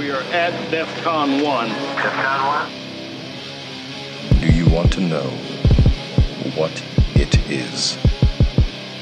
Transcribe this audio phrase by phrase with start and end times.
[0.00, 1.68] We are at DEFCON 1.
[1.68, 2.70] DEFCON
[4.32, 4.40] 1?
[4.40, 5.28] Do you want to know
[6.56, 6.72] what
[7.14, 7.98] it is?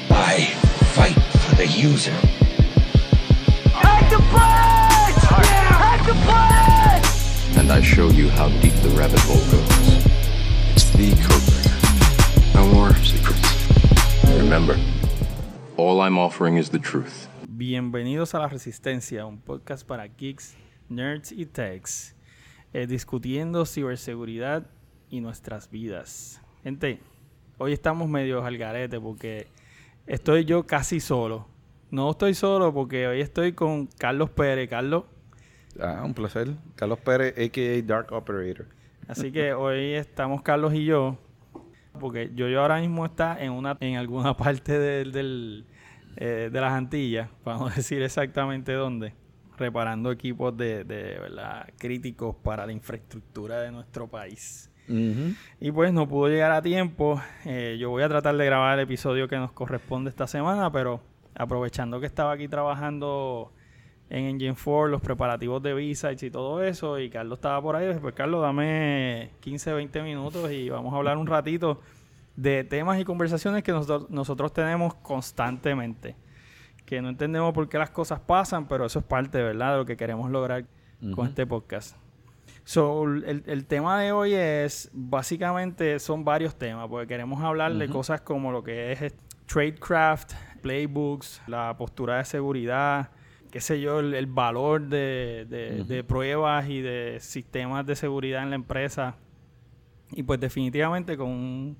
[0.09, 0.47] I
[0.97, 2.11] fight for the user.
[3.71, 5.13] Hack to play!
[5.47, 7.61] Yeah, Hack to Play!
[7.61, 10.03] And I show you how deep the rabbit hole goes.
[10.73, 13.47] It's the code No more secrets.
[14.37, 14.77] Remember,
[15.77, 17.29] all I'm offering is the truth.
[17.47, 20.57] Bienvenidos a La Resistencia, un podcast para geeks,
[20.89, 22.15] nerds y techs,
[22.73, 24.67] eh, discutiendo ciberseguridad
[25.09, 26.41] y nuestras vidas.
[26.63, 26.99] Gente,
[27.57, 29.47] hoy estamos medio al garete porque
[30.07, 31.47] estoy yo casi solo.
[31.91, 34.69] No estoy solo porque hoy estoy con Carlos Pérez.
[34.69, 35.05] Carlos.
[35.79, 36.49] Ah, un placer.
[36.75, 37.81] Carlos Pérez, a.k.a.
[37.81, 38.67] Dark Operator.
[39.07, 41.17] Así que hoy estamos Carlos y yo.
[41.99, 45.65] Porque yo, yo ahora mismo está en una en alguna parte del, del,
[46.15, 49.13] eh, de las Antillas, para no decir exactamente dónde,
[49.59, 51.67] reparando equipos de, de ¿verdad?
[51.77, 54.71] críticos para la infraestructura de nuestro país.
[55.59, 57.21] Y pues no pudo llegar a tiempo.
[57.45, 60.99] Eh, yo voy a tratar de grabar el episodio que nos corresponde esta semana, pero
[61.35, 63.53] aprovechando que estaba aquí trabajando
[64.09, 67.87] en Engine 4, los preparativos de visa y todo eso, y Carlos estaba por ahí,
[67.87, 71.79] dije, pues Carlos, dame 15, 20 minutos y vamos a hablar un ratito
[72.35, 76.15] de temas y conversaciones que nosotros, nosotros tenemos constantemente.
[76.89, 79.85] Que no entendemos por qué las cosas pasan, pero eso es parte, ¿verdad?, de lo
[79.85, 80.65] que queremos lograr
[81.13, 81.95] con este podcast.
[82.63, 87.87] So, el, el tema de hoy es, básicamente, son varios temas, porque queremos hablar de
[87.93, 89.13] cosas como lo que es
[89.45, 93.11] tradecraft, playbooks, la postura de seguridad,
[93.51, 98.41] qué sé yo, el, el valor de, de- de pruebas y de sistemas de seguridad
[98.43, 99.15] en la empresa.
[100.11, 101.77] Y pues definitivamente con un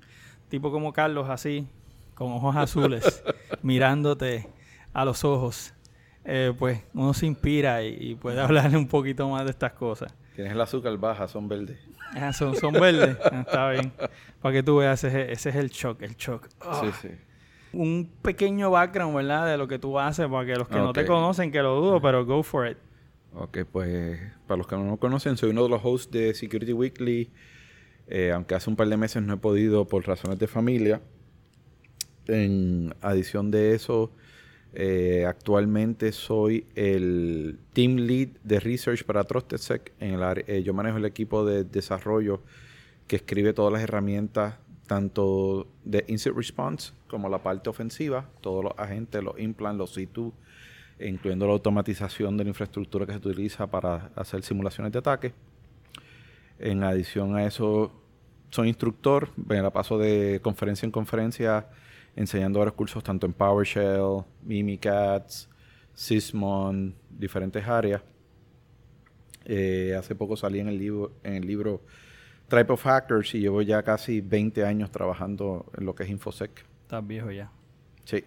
[0.48, 1.66] tipo como Carlos así,
[2.14, 3.24] con ojos azules,
[3.62, 4.48] mirándote
[4.92, 5.74] a los ojos,
[6.24, 10.14] eh, pues uno se inspira y, y puede hablarle un poquito más de estas cosas.
[10.34, 11.78] Tienes el azúcar baja, son verdes.
[12.14, 13.16] Ah, son, son verdes.
[13.24, 13.92] Ah, Está bien.
[14.40, 16.48] Para que tú veas, ese, ese es el shock, el shock.
[16.60, 16.80] Ah.
[16.82, 17.14] Sí, sí.
[17.72, 19.46] Un pequeño background, ¿verdad?
[19.46, 22.00] De lo que tú haces, para que los que no te conocen, que lo dudo,
[22.00, 22.78] pero go for it.
[23.32, 26.72] Ok, pues para los que no me conocen, soy uno de los hosts de Security
[26.72, 27.30] Weekly.
[28.08, 31.00] Eh, aunque hace un par de meses no he podido por razones de familia.
[32.26, 34.10] En adición de eso,
[34.72, 39.92] eh, actualmente soy el team lead de research para TrustedSec.
[39.98, 42.40] Eh, yo manejo el equipo de desarrollo
[43.08, 44.54] que escribe todas las herramientas,
[44.86, 50.32] tanto de Incident Response como la parte ofensiva, todos los agentes, los implants, los C2,
[51.00, 55.32] incluyendo la automatización de la infraestructura que se utiliza para hacer simulaciones de ataque.
[56.60, 57.90] En adición a eso,
[58.50, 61.66] soy instructor, me la paso de conferencia en conferencia
[62.20, 65.48] enseñando varios cursos tanto en PowerShell, Mimikatz,
[65.94, 68.02] Sysmon, diferentes áreas.
[69.46, 71.82] Eh, hace poco salí en el libro, en el libro
[72.48, 76.64] Tribe of Hackers y llevo ya casi 20 años trabajando en lo que es InfoSec.
[76.82, 77.50] Estás viejo ya.
[78.04, 78.22] Sí,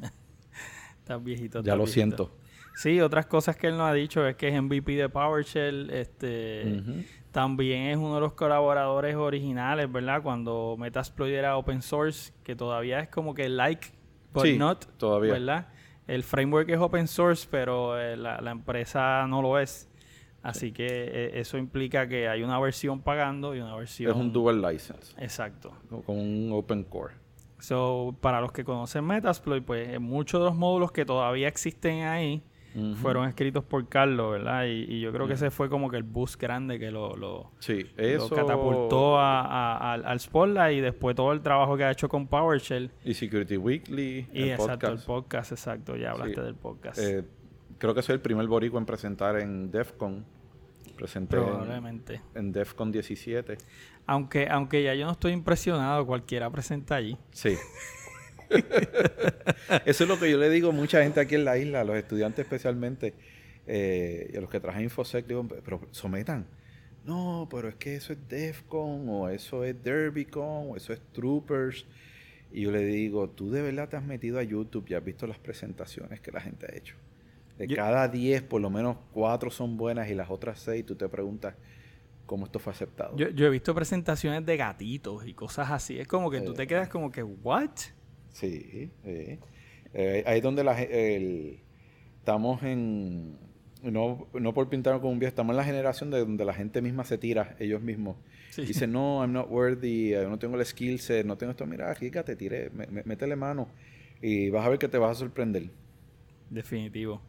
[0.98, 1.58] Estás viejito.
[1.58, 1.92] ya estás lo viejito.
[1.92, 2.45] siento.
[2.76, 5.88] Sí, otras cosas que él nos ha dicho es que es MVP de PowerShell.
[5.90, 6.82] Este.
[7.32, 10.22] También es uno de los colaboradores originales, ¿verdad?
[10.22, 13.88] Cuando Metasploit era open source, que todavía es como que like,
[14.32, 15.32] but Sí, not, todavía.
[15.32, 15.68] ¿verdad?
[16.06, 19.88] El framework es open source, pero eh, la, la empresa no lo es.
[20.42, 24.10] Así que eh, eso implica que hay una versión pagando y una versión...
[24.12, 25.72] Es un dual license, Exacto.
[26.04, 27.14] con un open core.
[27.58, 32.42] So, para los que conocen Metasploit, pues muchos de los módulos que todavía existen ahí
[33.00, 34.64] fueron escritos por Carlos, ¿verdad?
[34.66, 37.50] Y, y yo creo que ese fue como que el boost grande que lo, lo,
[37.58, 38.30] Sí, lo eso.
[38.34, 42.26] catapultó a- a- al, al Spotlight y después todo el trabajo que ha hecho con
[42.26, 42.90] PowerShell.
[43.04, 45.52] Y Security Weekly, Y el exacto, el podcast.
[45.52, 46.40] exacto, ya hablaste Sí.
[46.40, 46.98] del podcast.
[46.98, 47.24] Eh,
[47.78, 50.24] creo que soy el primer boricua en presentar en DEFCON.
[50.96, 52.20] Presenté en, Probablemente.
[52.34, 53.58] en DEFCON 17.
[54.06, 57.16] Aunque, aunque ya yo no estoy impresionado, cualquiera presenta allí.
[57.32, 57.54] Sí.
[59.84, 61.84] Eso es lo que yo le digo a mucha gente aquí en la isla, a
[61.84, 63.14] los estudiantes especialmente,
[63.66, 66.46] eh, y a los que trabajan en Infosec, digo, pero sometan.
[67.04, 71.86] No, pero es que eso es DEFCON, o eso es DerbyCon, o eso es Troopers.
[72.52, 75.26] Y yo le digo, tú de verdad te has metido a YouTube y has visto
[75.26, 76.96] las presentaciones que la gente ha hecho.
[77.58, 80.94] De Yo- cada 10, por lo menos 4 son buenas y las otras 6 tú
[80.96, 81.54] te preguntas
[82.26, 83.16] cómo esto fue aceptado.
[83.16, 85.98] Yo, yo he visto presentaciones de gatitos y cosas así.
[85.98, 87.70] Es como que tú te quedas como que, ¿what?
[88.32, 89.38] Sí, sí.
[89.94, 91.58] Eh, ahí es donde la, el-
[92.18, 93.38] estamos en...
[93.82, 96.82] No, no por pintarnos como un viejo, estamos en la generación de donde la gente
[96.82, 98.16] misma se tira, ellos mismos.
[98.50, 98.62] Sí.
[98.62, 101.66] Dicen, no, I'm not worthy, eh, no tengo el skill set, no tengo esto.
[101.66, 102.70] Mira, te tiré,
[103.04, 103.68] métele mano
[104.20, 105.70] y vas a ver que te vas a sorprender.
[106.50, 107.20] Definitivo.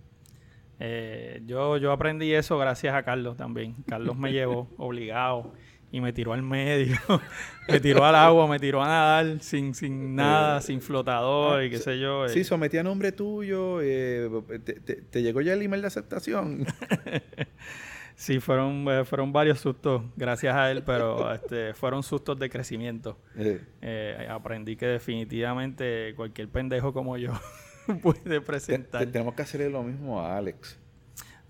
[0.79, 3.75] Eh, yo, yo aprendí eso gracias a Carlos también.
[3.87, 5.53] Carlos me llevó obligado
[5.91, 6.97] y me tiró al medio,
[7.69, 11.77] me tiró al agua, me tiró a nadar sin, sin nada, sin flotador y qué
[11.77, 12.25] sé yo.
[12.25, 12.29] eh.
[12.29, 13.79] Sí, sometí a nombre tuyo.
[13.81, 14.29] eh,
[14.65, 16.65] te, te- te llegó ya el email de aceptación?
[18.19, 23.19] Sí, fueron, eh, fueron varios sustos gracias a él, pero este, fueron sustos de crecimiento.
[23.35, 27.33] Eh, Eh, aprendí que definitivamente cualquier pendejo como yo
[28.01, 30.79] puede presentar te- tenemos que hacerle lo mismo a Alex.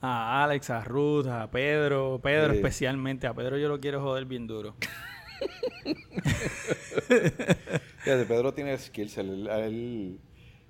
[0.02, 2.58] A Alex, a Ruth, a Pedro, Pedro Sí.
[2.58, 3.28] especialmente.
[3.28, 4.76] A Pedro yo lo quiero joder bien duro.
[8.00, 9.18] Fíjate, Pedro tiene skills.
[9.18, 10.20] él- él-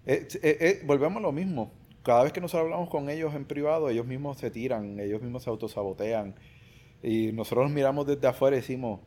[0.05, 1.71] eh, eh, eh, volvemos a lo mismo.
[2.03, 5.43] Cada vez que nosotros hablamos con ellos en privado, ellos mismos se tiran, ellos mismos
[5.43, 6.35] se autosabotean.
[7.03, 9.01] Y nosotros los miramos desde afuera y decimos,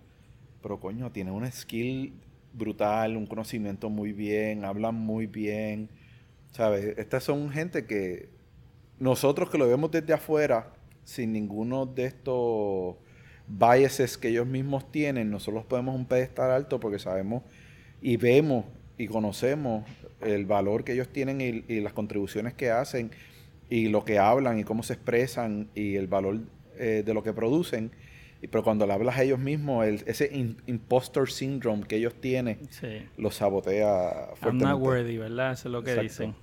[0.62, 2.12] pero coño, tiene un skill
[2.52, 5.88] brutal, un conocimiento muy bien, hablan muy bien.
[6.52, 6.98] ¿Sabes?
[6.98, 8.28] Estas son gente que
[9.00, 10.72] nosotros que lo vemos desde afuera,
[11.04, 12.96] sin ninguno de estos
[13.48, 17.42] biases que ellos mismos tienen, nosotros podemos un pedestal alto porque sabemos
[18.00, 18.64] y vemos
[18.96, 19.84] y conocemos
[20.20, 23.10] el valor que ellos tienen y, y las contribuciones que hacen
[23.68, 26.40] y lo que hablan y cómo se expresan y el valor
[26.78, 27.90] eh, de lo que producen.
[28.50, 32.58] Pero cuando le hablas a ellos mismos, el- ese in- impostor syndrome que ellos tienen
[32.70, 33.06] Sí.
[33.16, 34.64] los sabotea I'm fuertemente.
[34.66, 35.52] not worthy, ¿verdad?
[35.52, 36.08] Eso es lo que Exacto.
[36.08, 36.34] dicen.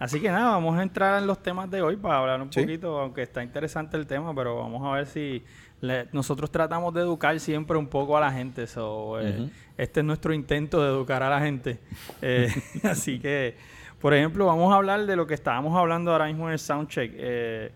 [0.00, 2.62] Así que nada, vamos a entrar en los temas de hoy para hablar un Sí.
[2.62, 5.44] poquito, aunque está interesante el tema, pero vamos a ver si
[5.82, 8.66] le- nosotros tratamos de educar siempre un poco a la gente.
[8.66, 9.50] So, eh.
[9.76, 11.78] Este es nuestro intento de educar a la gente.
[12.22, 12.48] Eh,
[12.82, 13.56] así que,
[14.00, 17.12] por ejemplo, vamos a hablar de lo que estábamos hablando ahora mismo en el Soundcheck.
[17.14, 17.70] Eh,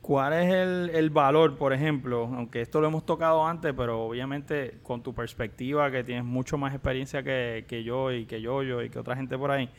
[0.00, 2.28] ¿Cuál es el, el valor, por ejemplo?
[2.34, 6.74] Aunque esto lo hemos tocado antes, pero obviamente con tu perspectiva, que tienes mucho más
[6.74, 9.70] experiencia que, que yo y que yo, yo y que otra gente por ahí.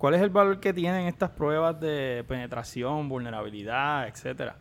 [0.00, 4.56] ¿Cuál es el valor que tienen estas pruebas de penetración, vulnerabilidad, etcétera?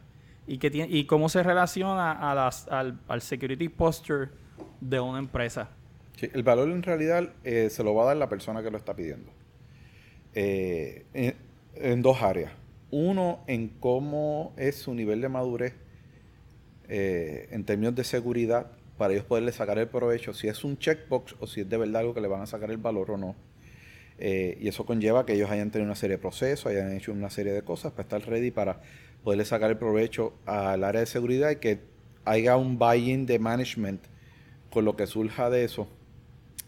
[0.45, 4.31] Y, que tiene, y cómo se relaciona al, security posture
[4.81, 5.69] de una empresa.
[6.19, 8.93] El valor en realidad eh, se lo va a dar la persona que lo está
[8.93, 9.31] pidiendo.
[10.33, 11.35] Eh, en,
[11.75, 12.51] en dos áreas.
[12.91, 15.73] Uno, en cómo es su nivel de madurez
[16.89, 21.37] eh, en términos de seguridad para ellos poderle sacar el provecho, si es un checkbox
[21.39, 23.35] o si es de verdad algo que le van a sacar el valor o no.
[24.21, 27.29] Eh, y eso conlleva que ellos hayan tenido una serie de procesos, hayan hecho una
[27.29, 28.81] serie de cosas para estar ready para
[29.23, 31.79] poderle sacar el provecho al área de seguridad y que
[32.25, 34.01] haya un buy-in de management
[34.71, 35.87] con lo que surja de eso.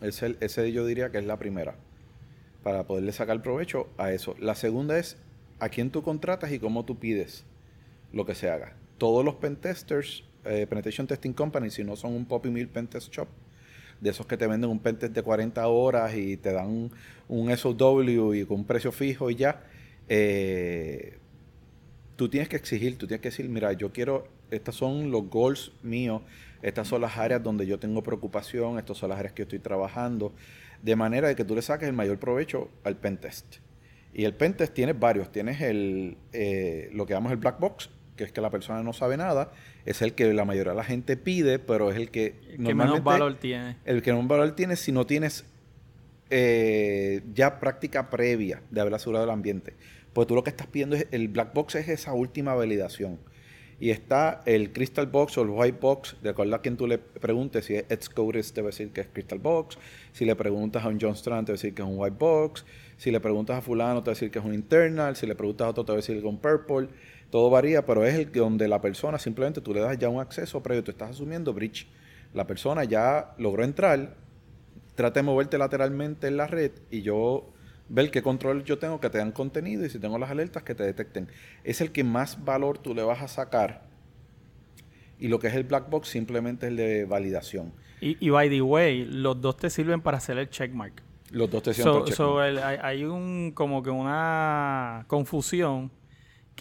[0.02, 1.76] Ese, ese yo diría que es la primera,
[2.64, 4.36] para poderle sacar provecho a eso.
[4.40, 5.18] La segunda es
[5.60, 7.44] a quién tú contratas y cómo tú pides
[8.14, 8.76] lo que se haga.
[8.98, 13.28] Todos los pentesters, eh, Penetration Testing Company, si no son un Poppy Mill Pentest Shop,
[14.02, 16.92] de esos que te venden un pentest de 40 horas y te dan
[17.28, 19.64] un, SOW y con un precio fijo y ya,
[20.10, 21.18] eh,
[22.16, 25.72] tú tienes que exigir, tú tienes que decir, mira, yo quiero, estos son los goals
[25.84, 26.24] míos,
[26.62, 29.60] estas son las áreas donde yo tengo preocupación, estas son las áreas que yo estoy
[29.60, 30.34] trabajando,
[30.82, 33.58] de manera de que tú le saques el mayor provecho al pentest.
[34.14, 37.90] Y el pentest tienes varios, tienes el, eh, lo que llamamos el black box,
[38.22, 39.52] que es que la persona no sabe nada,
[39.84, 43.04] es el que la mayoría de la gente pide, pero es el que ¿Qué menos
[43.04, 43.78] valor tiene?
[43.84, 45.44] el que no valor tienes si no tienes
[46.30, 49.74] eh, ya práctica previa de haber asegurado el ambiente.
[50.14, 53.18] Pues tú lo que estás pidiendo es, el black box es esa última validación.
[53.80, 57.00] Y está el crystal box o el white box, de acuerdo a quien tú le
[57.00, 59.80] preguntes, si es Xcoders te va a decir que es crystal box,
[60.12, 62.18] si le preguntas a un John Strand te va a decir que es un white
[62.20, 62.64] box,
[62.98, 65.34] si le preguntas a fulano te va a decir que es un internal, si le
[65.34, 66.90] preguntas a otro te va a decir que es un purple,
[67.32, 70.20] todo varía, pero es el que donde la persona simplemente tú le das ya un
[70.22, 71.88] acceso previo, tú estás asumiendo breach.
[72.34, 74.16] La persona ya logró entrar,
[74.96, 77.50] trata de moverte lateralmente en la red y yo
[77.90, 80.76] ver qué control yo tengo que te dan contenido y si tengo las alertas que
[80.76, 81.28] te detecten.
[81.64, 83.90] Es el que más valor tú le vas a sacar.
[85.20, 87.74] Y lo que es el black box simplemente es el de validación.
[88.02, 91.02] Y, y by the way, los dos te sirven para hacer el checkmark.
[91.32, 95.92] Los dos te sientan So, so el- hay, hay un como que una confusión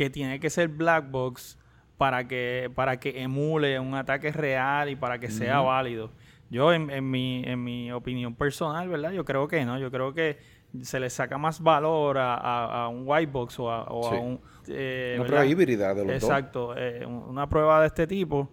[0.00, 1.59] que tiene que ser black box
[1.99, 6.11] para que para que emule un ataque real y para que sea válido.
[6.49, 9.12] Yo en, en mi en mi opinión personal, ¿verdad?
[9.12, 9.78] Yo creo que no.
[9.78, 10.38] Yo creo que
[10.80, 14.11] se le saca más valor a, a- a un white box o a, o a
[14.11, 14.16] Sí.
[14.23, 15.26] un eh, Una ¿verdad?
[15.26, 16.23] prueba híbrida de los dos.
[16.23, 18.50] Exacto, eh, un- una prueba de este tipo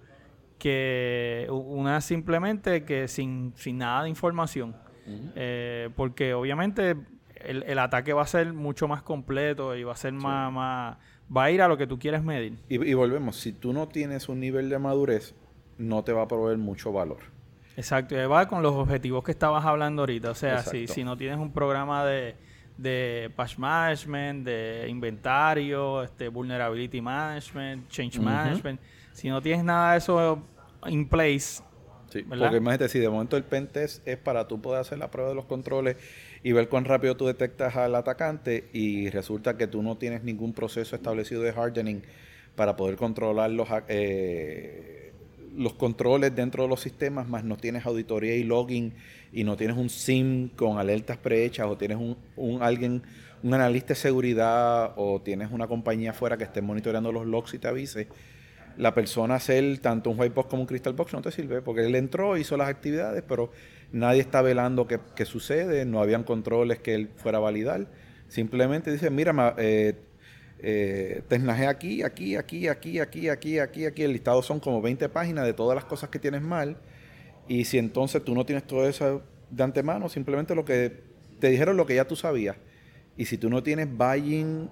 [0.59, 4.75] que una simplemente que sin, sin nada de información.
[5.35, 6.97] Eh, porque obviamente
[7.35, 10.97] el, el ataque va a ser mucho más completo y va a ser más, más...
[11.35, 12.53] Va a ir a lo que tú quieres medir.
[12.69, 15.35] Y, y volvemos, si tú no tienes un nivel de madurez,
[15.77, 17.17] no te va a proveer mucho valor.
[17.75, 20.31] Exacto, y va con los objetivos que estabas hablando ahorita.
[20.31, 22.35] O sea, si, si no tienes un programa de,
[22.77, 28.79] de patch management, de inventario, este vulnerability management, change management.
[29.13, 30.41] Si no tienes nada de eso
[30.87, 31.61] in place,
[32.09, 32.45] Sí, ¿verdad?
[32.45, 35.35] porque imagínate, si de momento el pentest es para tú poder hacer la prueba de
[35.35, 35.97] los controles
[36.47, 40.53] y ver cuán rápido tú detectas al atacante y resulta que tú no tienes ningún
[40.53, 42.03] proceso establecido de hardening
[42.55, 45.11] para poder controlar los, eh,
[45.57, 48.93] los controles dentro de los sistemas, más no tienes auditoría y logging
[49.33, 53.03] y no tienes un SIM con alertas prehechas o tienes un, un alguien,
[53.43, 57.59] un analista de seguridad o tienes una compañía afuera que esté monitoreando los logs y
[57.59, 58.07] te avise
[58.77, 61.85] la persona hacer tanto un white box como un crystal box no te sirve porque
[61.85, 63.51] él entró, hizo las actividades, pero
[63.91, 67.87] nadie está velando qué, qué sucede, no habían controles que él fuera a validar.
[68.27, 69.95] Simplemente dice, mira, eh,
[70.59, 71.23] eh,
[71.67, 74.03] aquí, aquí, aquí, aquí, aquí, aquí, aquí, aquí.
[74.03, 76.77] El listado son como 20 páginas de todas las cosas que tienes mal.
[77.47, 80.91] Y si entonces tú no tienes todo eso de antemano, simplemente lo que
[81.39, 82.57] te dijeron lo que ya tú sabías.
[83.15, 84.69] Y si tú no tienes buy-in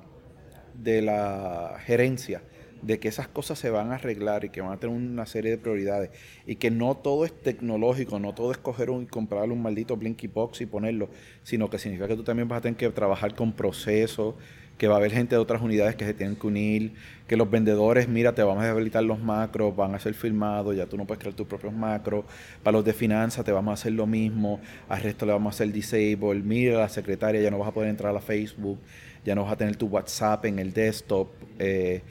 [0.74, 2.42] de la gerencia,
[2.86, 5.52] de que esas cosas se van a arreglar y que van a tener una serie
[5.52, 6.12] de prioridades
[6.46, 10.28] y que no todo es tecnológico, no todo es coger un, comprarle un maldito Blinky
[10.28, 11.10] Box y ponerlo,
[11.44, 14.36] sino que significa que tú también vas a tener que trabajar con procesos,
[14.78, 16.94] que va a haber gente de otras unidades que se tienen que unir,
[17.28, 20.86] que los vendedores, mira, te vamos a habilitar los macros, van a ser filmados, ya
[20.86, 22.26] tú no puedes crear tus propios macros,
[22.62, 25.56] para los de finanzas te vamos a hacer lo mismo, al resto le vamos a
[25.56, 28.78] hacer disable, mira la secretaria, ya no vas a poder entrar a la Facebook,
[29.24, 32.02] ya no vas a tener tu WhatsApp en el desktop, eh,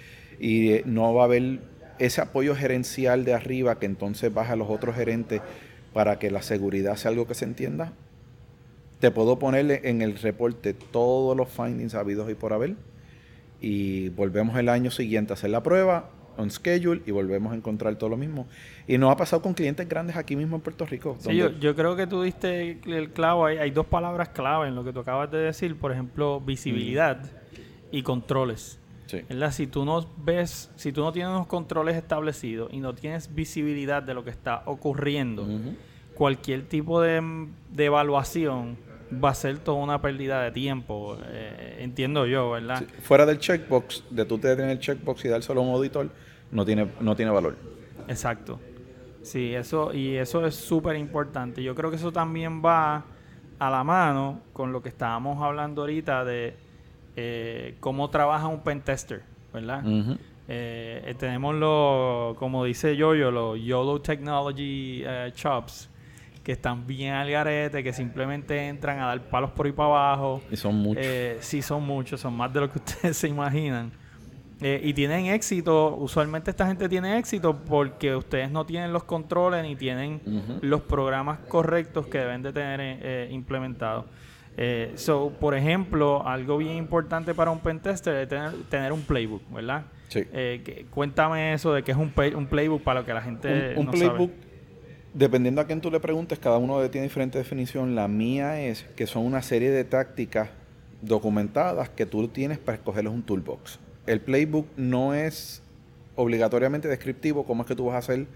[0.40, 1.60] y eh, no va a haber
[1.98, 5.40] ese apoyo gerencial de arriba que entonces baja a los otros gerentes
[5.92, 7.92] para que la seguridad sea algo que se entienda.
[9.00, 12.74] Te puedo ponerle en el reporte todos los findings habidos y por haber
[13.60, 17.96] y volvemos el año siguiente a hacer la prueba on schedule y volvemos a encontrar
[17.96, 18.46] todo lo mismo.
[18.86, 21.16] Y nos ha pasado con clientes grandes aquí mismo en Puerto Rico.
[21.20, 23.46] Sí, yo, yo creo que tú diste el clavo.
[23.46, 25.76] Hay, hay dos palabras clave en lo que tú acabas de decir.
[25.76, 27.24] Por ejemplo, visibilidad
[27.90, 28.80] y controles.
[29.06, 29.20] Sí.
[29.28, 29.52] ¿verdad?
[29.52, 34.02] Si tú no ves, si tú no tienes unos controles establecidos y no tienes visibilidad
[34.02, 35.46] de lo que está ocurriendo,
[36.14, 38.78] cualquier tipo de, de evaluación
[39.23, 41.18] va a ser toda una pérdida de tiempo.
[41.26, 42.78] eh, entiendo yo, ¿verdad?
[42.80, 46.08] Sí, Fuera del checkbox, de tú tener el checkbox y dárselo a un auditor,
[46.50, 47.56] no tiene, no tiene valor.
[48.08, 48.58] Exacto.
[49.23, 51.62] Sí, eso, y eso es súper importante.
[51.62, 53.04] Yo creo que eso también va
[53.58, 56.56] a la mano con lo que estábamos hablando ahorita de
[57.16, 59.83] eh, cómo trabaja un pentester, ¿verdad?
[60.47, 65.88] Eh, eh, tenemos los, como dice Yoyo, los YOLO Technology eh, Shops,
[66.42, 70.42] que están bien al garete, que simplemente entran a dar palos por ahí para abajo.
[70.50, 71.02] Y son muchos.
[71.04, 73.92] Eh, sí, son muchos, son más de lo que ustedes se imaginan.
[74.61, 79.62] Eh, y tienen éxito, usualmente esta gente tiene éxito porque ustedes no tienen los controles
[79.64, 80.21] ni tienen
[80.62, 84.04] los programas correctos que deben de tener eh, implementados.
[84.56, 89.42] Eh, so, por ejemplo, algo bien importante para un pentester es tener, tener un playbook,
[89.52, 89.84] ¿verdad?
[90.08, 90.23] Sí.
[90.32, 93.23] Eh, que- cuéntame eso de que es un, play- un playbook para lo que la
[93.23, 94.54] gente un, un no playbook, sabe.
[95.12, 97.94] dependiendo a quién tú le preguntes, cada uno tiene diferente definición.
[97.96, 100.50] La mía es que son una serie de tácticas
[101.02, 103.78] documentadas que tú tienes para escogerles un toolbox.
[104.06, 105.62] El playbook no es
[106.16, 108.26] obligatoriamente descriptivo, como es que tú vas a hacer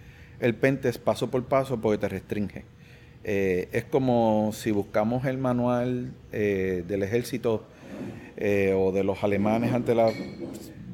[0.41, 2.65] el pentest paso por paso porque te restringe.
[3.25, 7.65] Eh, es como si buscamos el manual eh, del ejército
[8.37, 10.11] eh, o de los alemanes ante la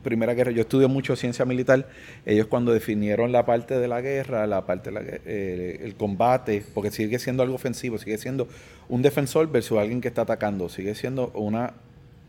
[0.04, 0.52] Primera Guerra.
[0.52, 1.88] Yo estudio mucho ciencia militar.
[2.24, 6.64] Ellos cuando definieron la parte de la guerra, la parte de la eh, el combate,
[6.72, 8.46] porque sigue siendo algo ofensivo, sigue siendo
[8.88, 11.74] un defensor versus alguien que está atacando, sigue siendo una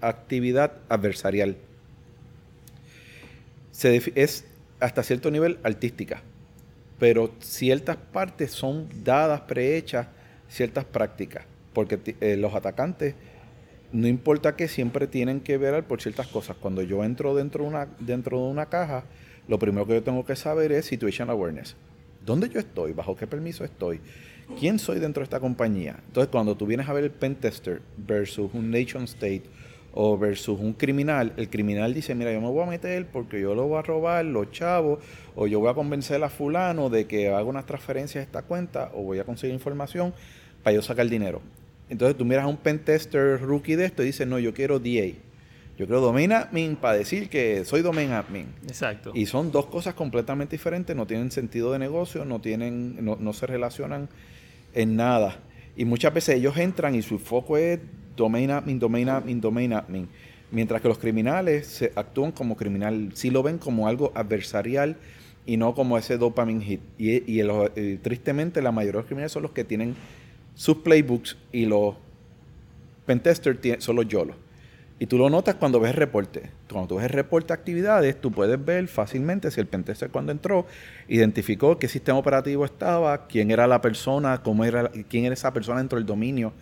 [0.02, 1.58] actividad adversarial.
[4.16, 4.46] Es
[4.80, 6.24] hasta cierto nivel artística,
[7.00, 10.08] pero ciertas partes son dadas, prehechas,
[10.48, 13.16] ciertas prácticas, porque eh, los atacantes,
[13.92, 16.58] no importa que siempre tienen que ver por ciertas cosas.
[16.58, 19.04] Cuando yo entro dentro de una, dentro de una caja,
[19.48, 21.76] lo primero que yo tengo que saber es situation awareness.
[22.26, 22.94] ¿Dónde yo estoy?
[22.94, 24.02] ¿Bajo qué permiso estoy?
[24.60, 25.98] ¿Quién soy dentro de esta compañía?
[26.08, 29.44] Entonces, cuando tú vienes a ver el pentester versus un nation state
[29.98, 33.56] o versus un criminal, el criminal dice, mira, yo me voy a meter porque yo
[33.56, 35.00] lo voy a robar, los chavos,
[35.36, 38.92] o yo voy a convencer a fulano de que haga unas transferencias a esta cuenta,
[38.94, 40.14] o voy a conseguir información
[40.64, 41.42] para yo sacar dinero.
[41.90, 45.14] Entonces tú miras a un pentester rookie de esto y dices, no, yo quiero DA.
[45.78, 48.48] Yo quiero domain admin para decir que soy domain admin.
[48.68, 49.12] Exacto.
[49.14, 53.32] Y son dos cosas completamente diferentes, no tienen sentido de negocio, no tienen, no, no
[53.32, 54.10] se relacionan
[54.74, 55.40] en nada.
[55.78, 57.80] Y muchas veces ellos entran y su foco es
[58.16, 60.08] domain admin, domain admin, domain admin.
[60.52, 64.96] Mientras que los criminales se actúan como criminal, sí lo ven como algo adversarial
[65.46, 66.82] y no como ese dopamine hit.
[66.98, 69.96] Y, y tristemente la mayoría de los criminales son los que tienen
[70.54, 71.96] sus playbooks y los
[73.06, 74.34] pentester tie- son los YOLO.
[74.98, 76.52] Y tú lo notas cuando ves el reporte.
[76.70, 80.32] Cuando tú ves el reporte de actividades, tú puedes ver fácilmente si el pentester cuando
[80.32, 80.66] entró
[81.10, 85.80] identificó qué sistema operativo estaba, quién era la persona, cómo era, quién era esa persona
[85.80, 86.54] dentro del dominio.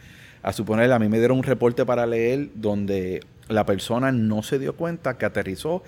[0.44, 4.60] A suponer, a mí me dieron un reporte para leer donde la persona no se
[4.60, 5.84] dio cuenta que aterrizó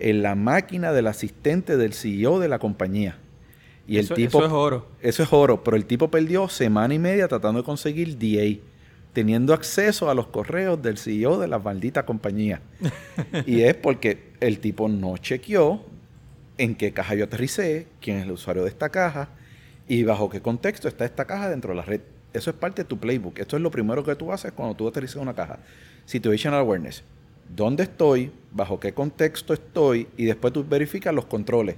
[0.00, 3.18] en la máquina del asistente del CEO de la compañía.
[3.86, 4.86] Y el Eso- tipo, eso es oro.
[5.00, 8.60] Eso es oro, pero el tipo perdió semana y media tratando de conseguir DA,
[9.12, 12.60] teniendo acceso a los correos del CEO de la maldita compañía.
[13.46, 15.84] y es porque el tipo no chequeó
[16.58, 19.28] en qué caja yo aterricé, quién es el usuario de esta caja
[19.88, 22.00] y bajo qué contexto está esta caja dentro de la red.
[22.32, 23.38] Eso es parte de tu playbook.
[23.38, 25.58] Esto es lo primero que tú haces cuando tú aterrizas una caja.
[26.04, 27.02] Situational awareness.
[27.54, 28.30] ¿Dónde estoy?
[28.52, 30.06] ¿Bajo qué contexto estoy?
[30.16, 31.76] Y después tú verificas los controles.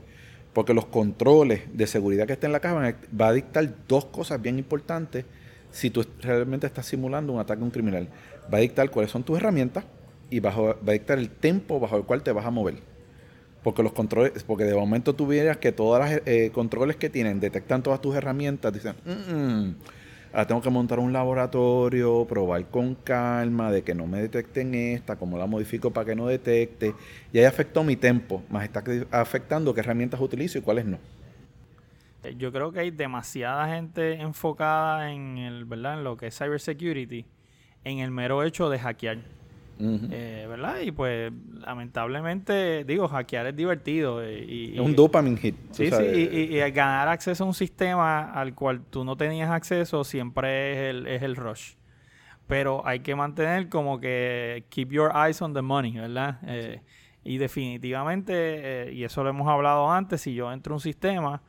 [0.53, 4.41] Porque los controles de seguridad que está en la caja va a dictar dos cosas
[4.43, 5.25] bien importantes
[5.71, 8.09] si tú realmente estás simulando un ataque a un criminal.
[8.53, 9.85] Va a dictar cuáles son tus herramientas
[10.29, 12.75] y bajo, va a dictar el tempo bajo el cual te vas a mover.
[13.63, 17.41] Porque los controles, porque de momento tú vieras que todas las eh, controles que tienen
[17.41, 19.75] detectan todas tus herramientas, dicen, "Mm, mm,
[20.33, 25.17] ahora tengo que montar un laboratorio, probar con calma de que no me detecten esta,
[25.17, 26.95] cómo la modifico para que no detecte.
[27.33, 30.99] Y ahí afectó mi tempo, más está afectando qué herramientas utilizo y cuáles no.
[32.23, 35.99] Eh, Yo creo que hay demasiada gente enfocada en el, ¿verdad?
[35.99, 37.27] En lo que es cybersecurity,
[37.85, 39.19] en el mero hecho de hackear.
[39.79, 40.81] Eh, ¿Verdad?
[40.81, 44.23] Y pues, lamentablemente, digo, hackear es divertido.
[44.29, 45.57] Y, es un dopamine hit.
[45.73, 49.17] Sí, sí, y, y- y al ganar acceso a un sistema al cual tú no
[49.17, 51.75] tenías acceso siempre es el, es el rush.
[52.47, 56.39] Pero hay que mantener como que keep your eyes on the money, ¿verdad?
[56.47, 56.83] Eh,
[57.25, 61.43] y definitivamente, eh, y eso lo hemos hablado antes, si yo entro a un sistema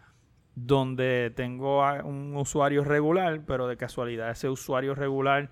[0.56, 5.52] donde tengo a un usuario regular, pero de casualidad ese usuario regular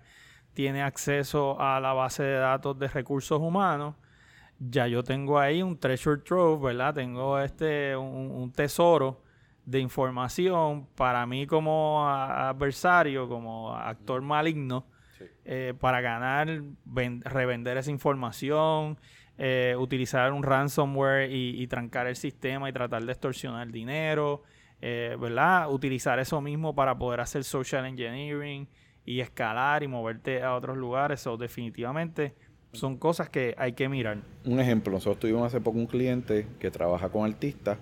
[0.53, 3.95] tiene acceso a la base de datos de recursos humanos,
[4.59, 6.93] ya yo tengo ahí un treasure trove, ¿verdad?
[6.93, 9.23] Tengo este un, un tesoro
[9.65, 14.85] de información para mí como adversario, como actor maligno,
[15.45, 18.97] eh, para ganar, ven- revender esa información,
[19.37, 24.43] eh, utilizar un ransomware y, y trancar el sistema y tratar de extorsionar dinero,
[24.81, 25.71] eh, ¿verdad?
[25.71, 28.67] Utilizar eso mismo para poder hacer social engineering
[29.05, 31.25] y escalar y moverte a otros lugares.
[31.27, 32.33] O definitivamente
[32.73, 34.19] son cosas que hay que mirar.
[34.45, 37.77] un ejemplo, nosotros tuvimos hace poco un cliente que trabaja con artistas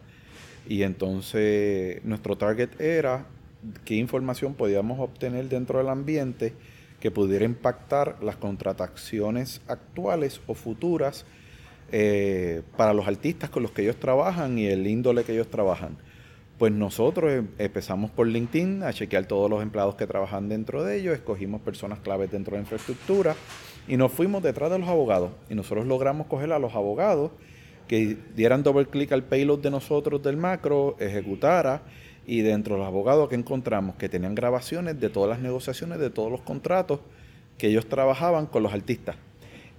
[0.68, 3.26] y entonces nuestro target era
[3.86, 6.54] qué información podíamos obtener dentro del ambiente
[7.00, 11.26] que pudiera impactar las contrataciones actuales o futuras
[11.92, 15.98] eh, para los artistas con los que ellos trabajan y el índole que ellos trabajan.
[16.60, 21.00] Pues nosotros em- empezamos por LinkedIn a chequear todos los empleados que trabajan dentro de
[21.00, 23.34] ellos, escogimos personas claves dentro de la infraestructura
[23.88, 25.32] y nos fuimos detrás de los abogados.
[25.50, 27.32] Y nosotros logramos coger a los abogados
[27.88, 31.82] que dieran doble clic al payload de nosotros del macro, ejecutara
[32.28, 36.10] y dentro de los abogados que encontramos que tenían grabaciones de todas las negociaciones, de
[36.10, 37.00] todos los contratos
[37.58, 39.16] que ellos trabajaban con los artistas.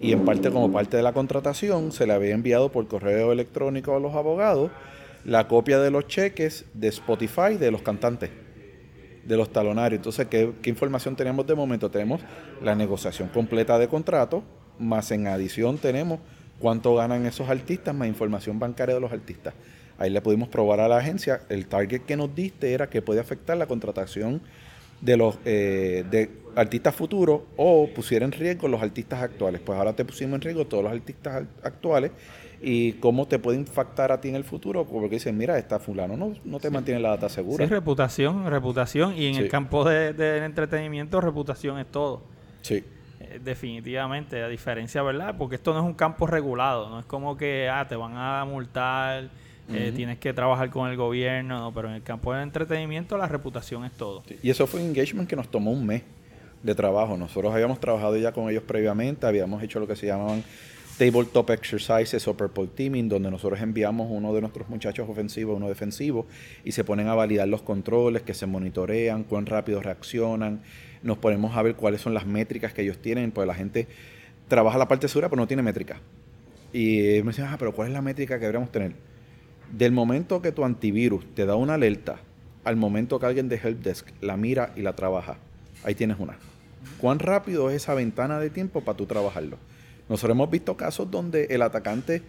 [0.01, 3.95] Y en parte como parte de la contratación se le había enviado por correo electrónico
[3.95, 4.71] a los abogados
[5.25, 8.31] la copia de los cheques de Spotify de los cantantes,
[9.25, 9.99] de los talonarios.
[9.99, 11.91] Entonces, ¿qué, qué información tenemos de momento?
[11.91, 12.21] Tenemos
[12.63, 14.43] la negociación completa de contrato,
[14.79, 16.21] más en adición tenemos
[16.59, 19.55] cuánto ganan esos artistas, más información bancaria de los artistas.
[19.99, 23.21] Ahí le pudimos probar a la agencia, el target que nos diste era que puede
[23.21, 24.41] afectar la contratación
[25.03, 29.61] de los eh, de artistas futuros o pusiera en riesgo los artistas actuales.
[29.65, 32.11] Pues ahora te pusimos en riesgo todos los artistas al- actuales
[32.63, 36.17] y cómo te puede impactar a ti en el futuro, porque dicen, mira, está fulano,
[36.17, 37.65] no, no te mantiene la data segura.
[37.65, 39.17] Sí, reputación, reputación.
[39.17, 39.41] Y en Sí.
[39.43, 42.23] el campo de- del entretenimiento, reputación es todo.
[42.63, 42.85] Sí.
[43.21, 45.35] Eh, definitivamente, a diferencia, ¿verdad?
[45.39, 48.45] Porque esto no es un campo regulado, no es como que ah, te van a
[48.45, 49.31] multar,
[49.73, 53.29] eh, tienes que trabajar con el gobierno, no, pero en el campo del entretenimiento la
[53.29, 54.23] reputación es todo.
[54.43, 56.03] Y eso fue un engagement que nos tomó un mes
[56.63, 57.17] de trabajo.
[57.17, 60.43] Nosotros habíamos trabajado ya con ellos previamente, habíamos hecho lo que se llamaban
[61.01, 66.27] tabletop exercises o purple teaming, donde nosotros enviamos uno de nuestros muchachos ofensivos, uno defensivo,
[66.63, 70.61] y se ponen a validar los controles, que se monitorean, cuán rápido reaccionan,
[71.03, 73.89] nos ponemos a ver cuáles son las métricas que ellos tienen, pues la gente
[74.47, 76.03] trabaja la parte segura, pero no tiene métrica.
[76.71, 78.93] Y me dicen, ah, pero ¿cuál es la métrica que deberíamos tener?
[79.73, 82.21] Del momento que tu antivirus te da una alerta,
[82.63, 85.39] al momento que alguien de Helpdesk la mira y la trabaja,
[85.83, 86.37] ahí tienes una.
[86.99, 89.57] ¿Cuán rápido es esa ventana de tiempo para tú trabajarlo?
[90.11, 92.23] Nosotros hemos visto casos donde el atacante,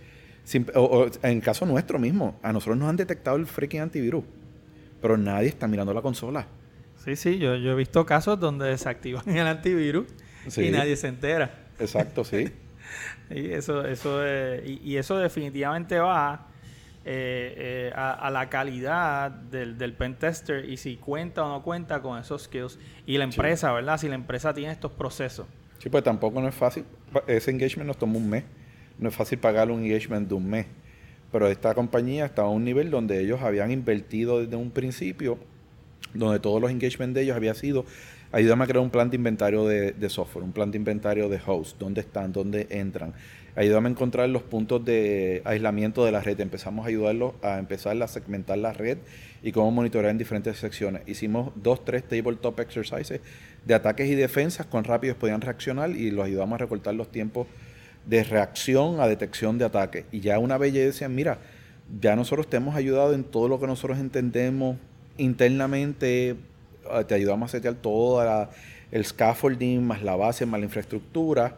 [0.76, 4.24] o, o en caso nuestro mismo, a nosotros nos han detectado el freaking antivirus,
[5.02, 6.48] pero nadie está mirando la consola.
[7.04, 10.06] Sí, sí, yo, yo he visto casos donde desactivan el antivirus
[10.48, 10.66] Sí.
[10.68, 11.66] y nadie se entera.
[11.80, 12.50] Exacto, sí.
[13.30, 16.48] Y eso, eso, es- y, y eso definitivamente va
[17.06, 17.56] eh,
[17.90, 22.02] eh, a, a la calidad del, del pen tester y si cuenta o no cuenta
[22.02, 22.78] con esos skills.
[23.06, 23.98] Y la empresa, ¿verdad?
[23.98, 25.48] Si la empresa tiene estos procesos.
[25.80, 26.84] Sí, pues tampoco no es fácil.
[27.28, 28.44] Ese engagement nos tomó un mes.
[29.00, 30.66] No es fácil pagar un engagement de un mes.
[31.32, 35.38] Pero esta compañía estaba a un nivel donde ellos habían invertido desde un principio,
[36.14, 37.86] donde todos los engagements de ellos había sido,
[38.34, 41.40] ayúdame a crear un plan de inventario de, de software, un plan de inventario de
[41.46, 43.14] host, dónde están, dónde entran.
[43.56, 46.40] Ayúdame a encontrar los puntos de aislamiento de la red.
[46.40, 48.98] Empezamos a ayudarlos a empezar a segmentar la red
[49.44, 51.02] y cómo monitorear en diferentes secciones.
[51.08, 53.22] Hicimos dos, tres tabletop exercises
[53.66, 57.48] de ataques y defensas, cuán rápidos podían reaccionar y los ayudamos a recortar los tiempos
[58.06, 60.06] de reacción a detección de ataque.
[60.12, 61.40] Y ya una vez decían, mira,
[62.00, 64.78] ya nosotros te hemos ayudado en todo lo que nosotros entendemos
[65.18, 66.36] internamente, eh,
[67.08, 68.48] te ayudamos a setear todo
[68.92, 71.56] el scaffolding, más la base, más la infraestructura.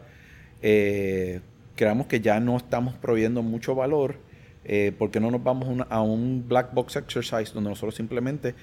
[0.62, 1.40] Eh,
[1.76, 4.16] creamos que ya no estamos proveyendo mucho valor,
[4.64, 8.54] eh, porque no nos vamos a un black box exercise donde nosotros simplemente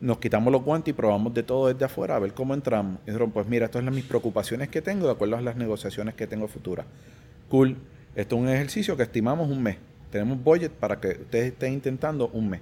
[0.00, 3.00] nos quitamos los guantes y probamos de todo desde afuera a ver cómo entramos.
[3.32, 6.48] Pues mira, estas son mis preocupaciones que tengo de acuerdo a las negociaciones que tengo
[6.48, 6.86] futuras.
[7.48, 7.76] Cool.
[8.14, 9.76] Esto es un ejercicio que estimamos un mes.
[10.10, 12.60] Tenemos budget para que ustedes estén intentando un mes.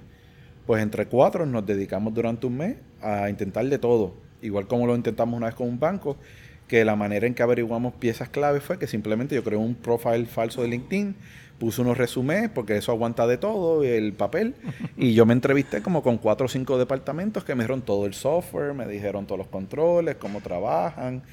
[0.65, 4.15] Pues entre cuatro nos dedicamos durante un mes a intentar de todo.
[4.41, 6.17] Igual como lo intentamos una vez con un banco,
[6.67, 10.25] que la manera en que averiguamos piezas clave fue que simplemente yo creé un profile
[10.25, 11.15] falso de LinkedIn,
[11.59, 14.55] puse unos resumés, porque eso aguanta de todo, el papel,
[14.97, 18.13] y yo me entrevisté como con cuatro o cinco departamentos que me dijeron todo el
[18.13, 21.23] software, me dijeron todos los controles, cómo trabajan,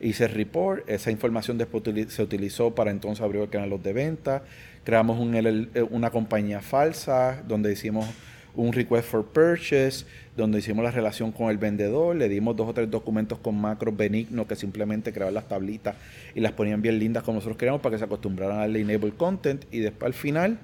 [0.00, 4.42] hice el report, esa información después se utilizó para entonces abrir el canal de venta,
[4.84, 8.06] creamos un eh, una compañía falsa donde hicimos
[8.54, 10.04] un request for purchase,
[10.36, 13.96] donde hicimos la relación con el vendedor, le dimos dos o tres documentos con macros
[13.96, 15.96] benignos que simplemente creaban las tablitas
[16.34, 19.12] y las ponían bien lindas como nosotros queríamos para que se acostumbraran a darle enable
[19.12, 20.58] content y después al final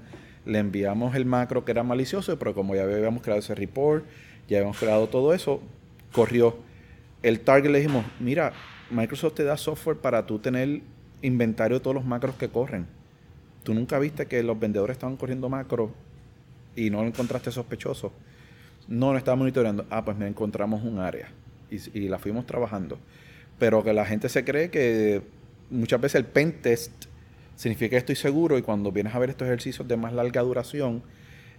[0.45, 4.05] le enviamos el macro que era malicioso, pero como ya habíamos creado ese report,
[4.49, 5.61] ya habíamos creado todo eso,
[6.13, 6.57] corrió.
[7.23, 8.53] El target le dijimos, mira,
[8.91, 10.81] Microsoft te da software para tú tener
[11.21, 12.87] inventario de todos los macros que corren.
[13.63, 15.91] Tú nunca viste que los vendedores estaban corriendo macros
[16.79, 18.13] y no lo encontraste sospechoso.
[18.87, 19.87] No lo estaba monitoreando.
[19.91, 21.29] Ah, pues me encontramos un área
[21.71, 22.99] y, la fuimos trabajando.
[23.59, 25.23] Pero que la gente se cree que
[25.71, 27.07] muchas veces el pen test
[27.57, 31.03] significa que estoy seguro y cuando vienes a ver estos ejercicios de más larga duración,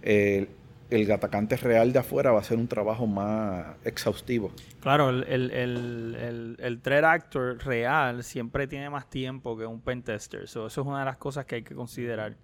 [0.02, 4.50] el atacante real de afuera va a hacer un trabajo más exhaustivo.
[4.80, 10.02] Claro, el, el, el, el, threat actor real siempre tiene más tiempo que un pen
[10.02, 10.48] tester.
[10.48, 12.36] So, eso es una de las cosas que hay que considerar.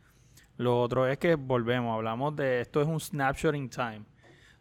[0.56, 4.02] Lo otro es que volvemos, hablamos de esto es un snapshot in time.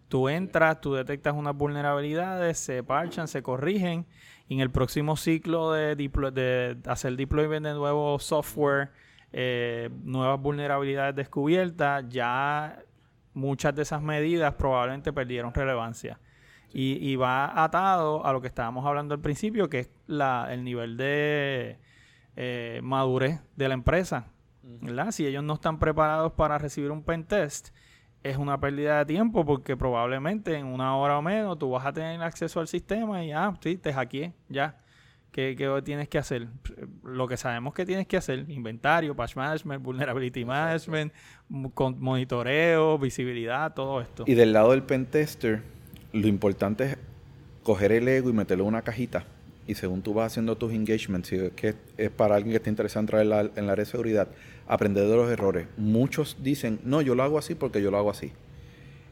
[0.07, 4.05] Tú entras, tú detectas unas vulnerabilidades, se parchan, se corrigen
[4.47, 8.91] y en el próximo ciclo de, deplo- de hacer deployment de nuevo software,
[9.31, 12.83] eh, nuevas vulnerabilidades descubiertas, ya
[13.33, 16.19] muchas de esas medidas probablemente perdieron relevancia.
[16.71, 20.63] Y, y va atado a lo que estábamos hablando al principio, que es la, el
[20.63, 21.79] nivel de
[22.35, 24.27] eh, madurez de la empresa.
[24.81, 25.11] ¿Verdad?
[25.11, 27.69] Si ellos no están preparados para recibir un pen test,
[28.23, 31.93] es una pérdida de tiempo porque probablemente en una hora o menos tú vas a
[31.93, 34.81] tener acceso al sistema y ah, sí, te hackeé, ya.
[35.31, 36.47] ¿Qué, qué tienes que hacer?
[37.03, 41.13] Lo que sabemos que tienes que hacer, inventario, patch management, vulnerability management,
[41.73, 44.23] con monitoreo, visibilidad, todo esto.
[44.25, 45.61] Y del lado del pen tester,
[46.13, 46.97] lo importante es
[47.63, 49.25] coger el ego y meterlo en una cajita.
[49.67, 52.69] Y según tú vas haciendo tus engagements, si es que es para alguien que esté
[52.69, 54.27] interesado en entrar en la, en la área de seguridad,
[54.67, 55.67] aprender de los errores.
[55.77, 58.31] Muchos dicen, no, yo lo hago así porque yo lo hago así.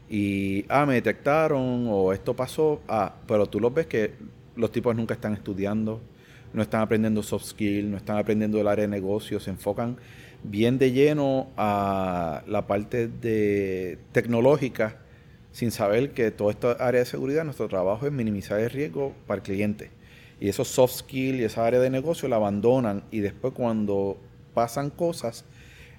[0.08, 2.80] Y, ah, me detectaron o esto pasó.
[2.88, 4.12] Ah, pero tú los ves que
[4.56, 6.00] los tipos nunca están estudiando,
[6.52, 9.96] no están aprendiendo soft skills, no están aprendiendo el área de negocios, se enfocan
[10.44, 14.98] bien de lleno a la parte de tecnológica
[15.52, 19.38] sin saber que toda esta área de seguridad, nuestro trabajo es minimizar el riesgo para
[19.38, 19.90] el cliente.
[20.44, 24.18] Y esos soft skills y esa área de negocio la abandonan y después cuando
[24.52, 25.46] pasan cosas,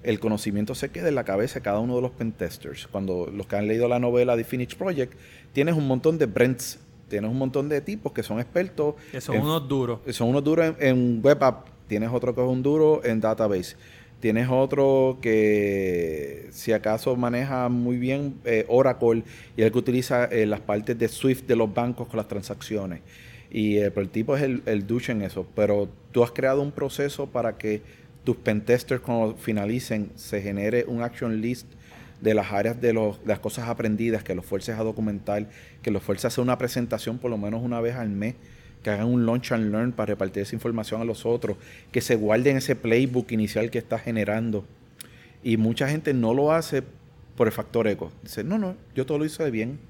[0.04, 2.86] el conocimiento se queda en la cabeza de cada uno de los pentesters.
[2.86, 5.14] Cuando los que han leído la novela The Phoenix Project,
[5.52, 6.78] tienes un montón de Brents,
[7.08, 8.94] tienes un montón de tipos que son expertos.
[9.10, 9.98] Que son en- unos duros.
[10.10, 13.74] son unos duros en, en web app, tienes otro que es un duro en database.
[14.20, 19.24] Tienes otro que si acaso maneja muy bien eh, Oracle
[19.56, 23.00] y el que utiliza eh, las partes de Swift de los bancos con las transacciones.
[23.50, 25.46] Y eh, el tipo es el, el en eso.
[25.54, 27.82] Pero tú has creado un proceso para que
[28.24, 31.66] tus pentesters cuando finalicen se genere un action list
[32.20, 35.48] de las áreas de, los, de las cosas aprendidas, que los fuerces a documentar,
[35.82, 38.34] que los fuerces a hacer una presentación por lo menos una vez al mes
[38.86, 41.56] que hagan un launch and learn para repartir esa información a los otros,
[41.90, 44.64] que se guarden ese playbook inicial que está generando.
[45.42, 46.84] Y mucha gente no lo hace
[47.36, 48.12] por el factor eco.
[48.22, 49.80] Dice, no, no, yo todo lo hice bien.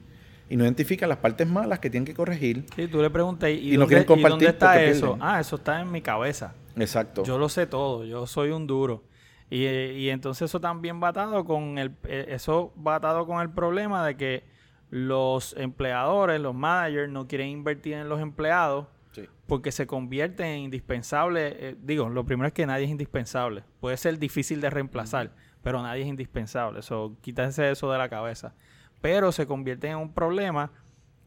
[0.49, 2.65] Y no identifica las partes malas que tienen que corregir.
[2.77, 5.01] Sí, tú le preguntas, ¿y, Y no dónde, quieren y compartir dónde está eso?
[5.15, 5.23] pierden.
[5.23, 6.55] Ah, eso está en mi cabeza.
[6.77, 7.25] Exacto.
[7.25, 9.03] Yo lo sé todo, yo soy un duro.
[9.51, 13.41] Y, eh, y entonces eso también va atado con el eh, eso va atado con
[13.41, 14.45] el problema de que
[14.91, 19.25] los empleadores, los managers no quieren invertir en los empleados Sí.
[19.47, 21.55] porque se convierten en indispensables.
[21.59, 23.63] eh, digo, lo primero es que nadie es indispensable.
[23.81, 25.31] Puede ser difícil de reemplazar,
[25.63, 26.81] pero nadie es indispensable.
[26.81, 28.53] Eso, quítense eso de la cabeza.
[29.01, 30.73] Pero se convierten en un problema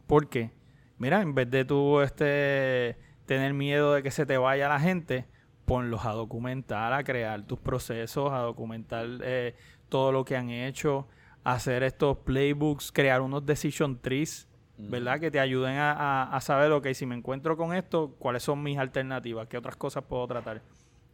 [0.07, 0.51] porque,
[0.97, 5.25] mira, en vez de tú este, tener miedo de que se te vaya la gente,
[5.65, 9.55] ponlos a documentar, a crear tus procesos, a documentar eh,
[9.87, 11.07] todo lo que han hecho,
[11.43, 15.19] hacer estos playbooks, crear unos decision trees, ¿verdad?
[15.19, 18.63] Que te ayuden a, a- a saber, ok, si me encuentro con esto, cuáles son
[18.63, 20.61] mis alternativas, qué otras cosas puedo tratar.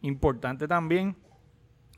[0.02, 1.15] Importante también,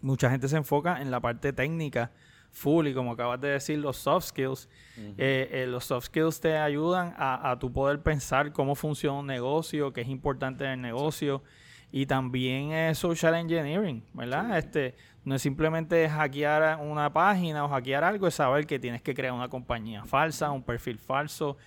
[0.01, 2.11] mucha gente se enfoca en la parte técnica
[2.51, 4.69] full y como acabas de decir, los soft skills.
[5.17, 9.27] Eh, eh, los soft skills te ayudan a, a tu poder pensar cómo funciona un
[9.27, 11.43] negocio, qué es importante en el negocio.
[11.91, 14.57] Y también es social engineering, ¿verdad?
[14.57, 19.13] Este, no es simplemente hackear una página o hackear algo, es saber que tienes que
[19.13, 21.57] crear una compañía falsa, un perfil falso,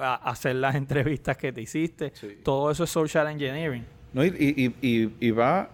[0.00, 2.12] a- hacer las entrevistas que te hiciste.
[2.14, 2.38] Sí.
[2.44, 3.84] Todo eso es social engineering.
[4.12, 5.68] No, y, y- y- y va.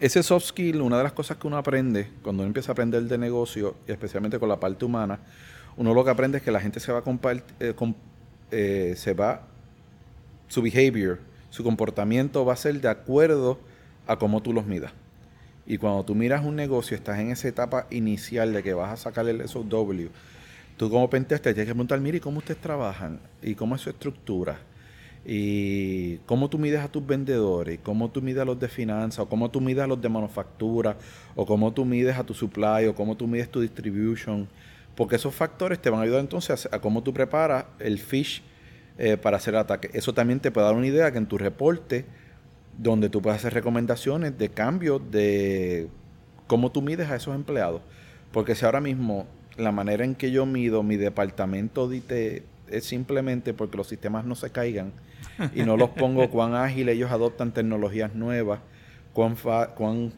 [0.00, 3.04] Ese soft skill, una de las cosas que uno aprende cuando uno empieza a aprender
[3.04, 5.20] de negocio, y especialmente con la parte humana,
[5.76, 7.74] uno lo que aprende es que la gente se va a eh,
[8.50, 9.42] eh, se va,
[10.48, 13.58] su behavior, su comportamiento va a ser de acuerdo
[14.06, 14.92] a cómo tú los midas.
[15.64, 18.96] Y cuando tú miras un negocio, estás en esa etapa inicial de que vas a
[18.96, 20.10] sacar el SOW,
[20.76, 23.20] tú como pentester tienes que preguntar, mire, ¿y ¿cómo ustedes trabajan?
[23.42, 24.58] ¿Y cómo es su estructura?
[25.26, 29.28] Y cómo tú mides a tus vendedores, cómo tú mides a los de finanzas, o
[29.28, 30.96] cómo tú mides a los de manufactura,
[31.34, 34.46] o cómo tú mides a tu supply, o cómo tú mides tu distribution,
[34.94, 38.42] porque esos factores te van a ayudar entonces a, cómo tú preparas el fish
[38.98, 39.90] eh, para hacer ataque.
[39.94, 42.04] Eso también te puede dar una idea que en tu reporte,
[42.76, 45.88] donde tú puedes hacer recomendaciones de cambio de
[46.46, 47.80] cómo tú mides a esos empleados.
[48.30, 52.84] Porque si ahora mismo la manera en que yo mido mi departamento de IT es
[52.84, 54.92] simplemente porque los sistemas no se caigan
[55.54, 58.60] y no los pongo cuán ágil ellos adoptan tecnologías nuevas,
[59.12, 59.36] cuán,
[59.74, 60.12] cuán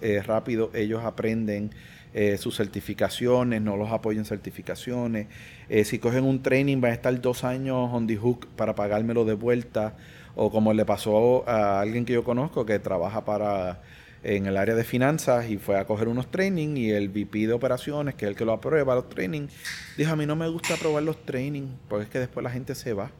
[0.00, 1.70] eh, rápido ellos aprenden
[2.14, 5.26] eh, sus certificaciones, no los apoyo en certificaciones.
[5.68, 9.24] Eh, si cogen un training van a estar dos años on the hook para pagármelo
[9.24, 9.96] de vuelta.
[10.34, 13.82] O como le pasó a alguien que yo conozco que trabaja para
[14.22, 17.52] en el área de finanzas y fue a coger unos training y el VP de
[17.52, 19.48] operaciones, que es el que lo aprueba los training,
[19.96, 22.74] dijo a mí no me gusta aprobar los training porque es que después la gente
[22.74, 23.10] se va.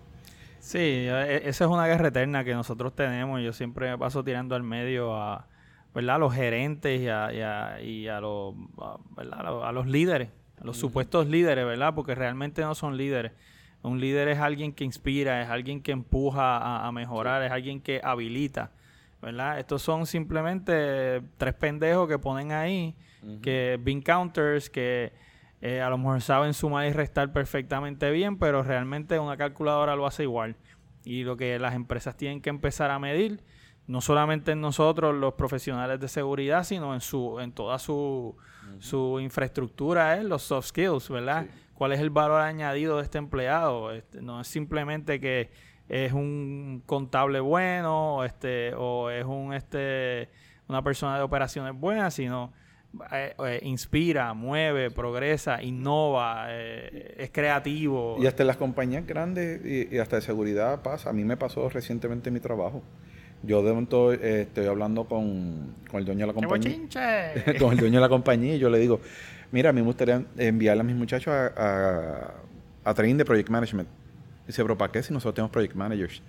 [0.69, 3.41] Sí, e- esa es una guerra eterna que nosotros tenemos.
[3.41, 5.47] Yo siempre me paso tirando al medio a,
[5.95, 6.17] ¿verdad?
[6.17, 9.67] a los gerentes y a, y a, y a los, a- ¿verdad?
[9.67, 10.29] a los, líderes,
[10.61, 11.95] a los supuestos líderes, ¿verdad?
[11.95, 13.33] Porque realmente no son líderes.
[13.81, 17.81] Un líder es alguien que inspira, es alguien que empuja a, a mejorar, es alguien
[17.81, 18.71] que habilita,
[19.23, 19.59] ¿verdad?
[19.59, 22.95] Estos son simplemente tres pendejos que ponen ahí,
[23.41, 25.13] que bean counters, que
[25.61, 30.07] eh, a lo mejor saben sumar y restar perfectamente bien, pero realmente una calculadora lo
[30.07, 30.57] hace igual.
[31.05, 33.43] Y lo que las empresas tienen que empezar a medir,
[33.87, 38.37] no solamente en nosotros los profesionales de seguridad, sino en su en toda su,
[38.79, 41.47] su infraestructura, es los soft skills, ¿verdad?
[41.75, 43.93] ¿Cuál es el valor añadido de este empleado?
[43.93, 45.51] Este, no es simplemente que
[45.89, 50.29] es un contable bueno o este o es un este
[50.69, 52.53] una persona de operaciones buena, sino
[53.13, 58.17] eh, eh, inspira, mueve, progresa, innova, eh, es creativo.
[58.19, 61.11] Y hasta en las compañías grandes y, y hasta de seguridad pasa.
[61.11, 62.83] A mí me pasó recientemente en mi trabajo.
[63.43, 66.79] Yo de momento estoy hablando con, con el dueño de la ¡Qué compañía.
[67.61, 69.01] con el dueño de la compañía y yo le digo,
[69.53, 72.35] mira, a mí me gustaría enviarle a mis muchachos a, a,
[72.85, 73.89] a training de Project Management.
[74.47, 76.23] Dice, pero ¿para qué si nosotros tenemos Project Managers?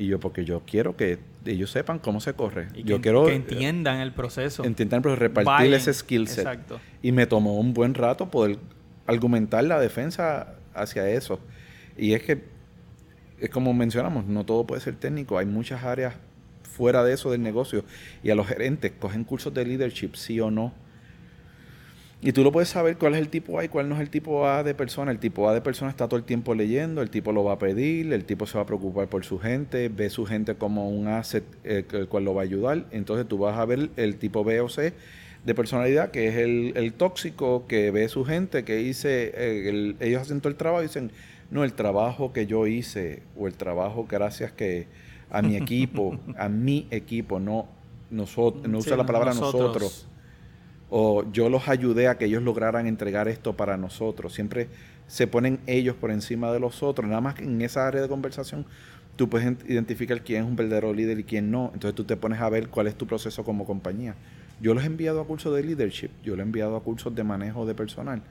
[0.00, 2.68] Y yo, porque yo quiero que ellos sepan cómo se corre.
[2.74, 4.64] Y yo que, quiero que entiendan el proceso.
[4.64, 5.74] entiendan, pero repartir Vayan.
[5.74, 6.38] ese skill set.
[6.38, 6.80] Exacto.
[7.02, 8.56] Y me tomó un buen rato poder
[9.06, 11.38] argumentar la defensa hacia eso.
[11.98, 12.42] Y es que,
[13.40, 15.36] es como mencionamos, no todo puede ser técnico.
[15.36, 16.14] Hay muchas áreas
[16.62, 17.84] fuera de eso del negocio.
[18.22, 20.72] Y a los gerentes cogen cursos de leadership, sí o no.
[22.22, 24.10] Y tú lo puedes saber cuál es el tipo A y cuál no es el
[24.10, 25.10] tipo A de persona.
[25.10, 27.58] El tipo A de persona está todo el tiempo leyendo, el tipo lo va a
[27.58, 31.08] pedir, el tipo se va a preocupar por su gente, ve su gente como un
[31.08, 32.84] asset eh, el cual lo va a ayudar.
[32.90, 34.92] Entonces tú vas a ver el tipo B o C
[35.46, 39.96] de personalidad, que es el, el tóxico que ve su gente, que dice, eh, el-
[40.00, 41.12] ellos hacen todo el trabajo y dicen,
[41.50, 44.88] no, el trabajo que yo hice o el trabajo gracias que
[45.30, 47.66] a mi equipo, a mi equipo, no
[48.10, 49.62] nosotros, no usa la palabra nosotros.
[49.72, 50.06] nosotros
[50.90, 54.34] o yo los ayudé a que ellos lograran entregar esto para nosotros.
[54.34, 54.68] Siempre
[55.06, 57.08] se ponen ellos por encima de los otros.
[57.08, 58.66] Nada más que en esa área de conversación
[59.16, 61.70] tú puedes ent- identificar quién es un verdadero líder y quién no.
[61.74, 64.14] Entonces tú te pones a ver cuál es tu proceso como compañía.
[64.60, 67.24] Yo los he enviado a cursos de leadership, yo los he enviado a cursos de
[67.24, 68.22] manejo de personal.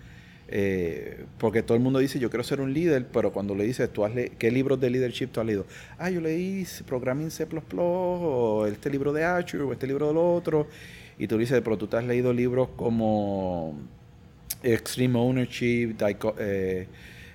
[0.51, 3.91] Eh, porque todo el mundo dice, yo quiero ser un líder, pero cuando le dices,
[3.93, 5.65] ¿tú has le ¿qué libros de leadership tú has leído?
[5.99, 7.45] Ah, yo leí Programming C++,
[7.77, 10.67] o este libro de Azure, o este libro del otro.
[11.19, 13.77] Y tú dices, pero tú te has leído libros como
[14.63, 16.87] Extreme Ownership, Dico- eh,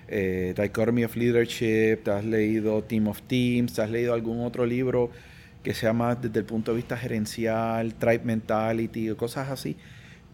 [0.09, 4.65] eh, Dichotomy of Leadership, te has leído Team of Teams, te has leído algún otro
[4.67, 5.11] libro
[5.63, 9.77] que sea más desde el punto de vista gerencial, Tribe Mentality, o cosas así.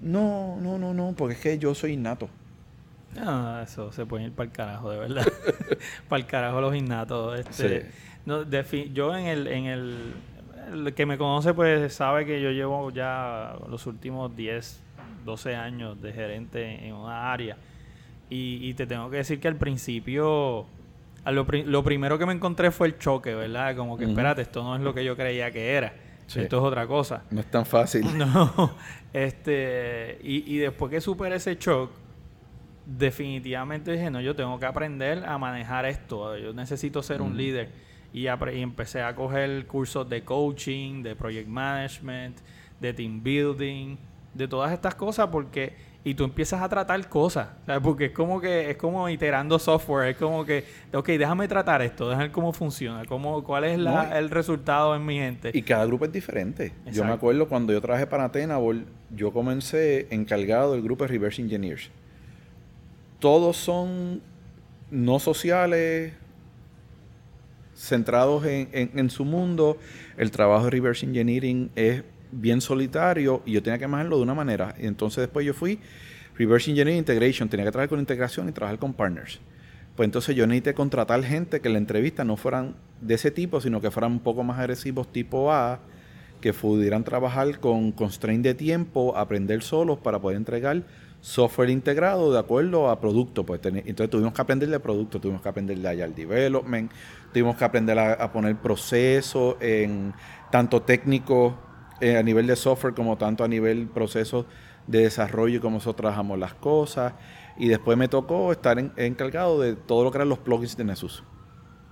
[0.01, 2.29] No, no, no, no, porque es que yo soy innato.
[3.15, 5.27] No, eso se puede ir para el carajo, de verdad.
[6.09, 7.39] para el carajo los innatos.
[7.39, 7.87] Este, Sí.
[8.27, 8.45] no,
[8.93, 9.97] yo en el, en el,
[10.73, 14.83] el que me conoce pues sabe que yo llevo ya los últimos 10,
[15.25, 17.57] 12 años de gerente en una área.
[18.29, 20.67] Y, y te tengo que decir que al principio,
[21.25, 23.75] a lo, pri- lo primero que me encontré fue el choque, ¿verdad?
[23.77, 25.93] Como que, espérate, esto no es lo que yo creía que era.
[26.29, 26.41] Sí.
[26.41, 27.25] Esto es otra cosa.
[27.33, 28.07] No es tan fácil.
[28.17, 28.71] No,
[29.13, 31.91] este, y, y después que superé ese shock,
[32.87, 37.71] definitivamente dije, no, yo tengo que aprender a manejar esto, yo necesito ser un líder.
[38.13, 42.39] Y, empecé a coger cursos de coaching, de project management,
[42.81, 43.97] de team building,
[44.35, 47.83] de todas estas cosas, porque, y tú empiezas a tratar cosas, ¿sabes?
[47.83, 52.09] porque es como que, es como iterando software, es como que, ok, déjame tratar esto,
[52.09, 55.51] déjame ver cómo funciona, cómo, cuál es la- No, el resultado en mi gente.
[55.53, 56.73] Y cada grupo es diferente.
[56.93, 61.43] Yo me acuerdo cuando yo trabajé para Tenable, yo comencé encargado del grupo de Reverse
[61.43, 61.91] Engineers.
[63.19, 64.23] Todos son
[64.91, 66.15] no sociales,
[67.81, 69.79] centrados en, su mundo.
[70.19, 74.35] El trabajo de Reverse Engineering es bien solitario y yo tenía que manejarlo de una
[74.35, 74.75] manera.
[74.79, 75.79] Y entonces después yo fui
[76.37, 79.41] Reverse Engineering Integration, tenía que trabajar con integración y trabajar con partners.
[79.97, 83.61] Pues entonces yo necesité contratar gente que en la entrevista no fueran de ese tipo,
[83.61, 85.81] sino que fueran un poco más agresivos tipo A,
[86.41, 90.85] que pudieran trabajar con constraint de tiempo, aprender solos para poder entregar
[91.21, 93.45] software integrado de acuerdo a producto.
[93.45, 96.91] Pues entonces tuvimos que aprender de producto, tuvimos que aprender de Agile Development,
[97.33, 100.13] tuvimos que aprender a, poner procesos en
[100.51, 101.59] tanto técnico
[102.01, 104.47] eh, a nivel de software como tanto a nivel procesos
[104.87, 107.15] de desarrollo y cómo nosotros trabajamos las cosas.
[107.57, 110.85] Y después me tocó estar en- encargado de todo lo que eran los plugins de
[110.85, 111.23] Nessus.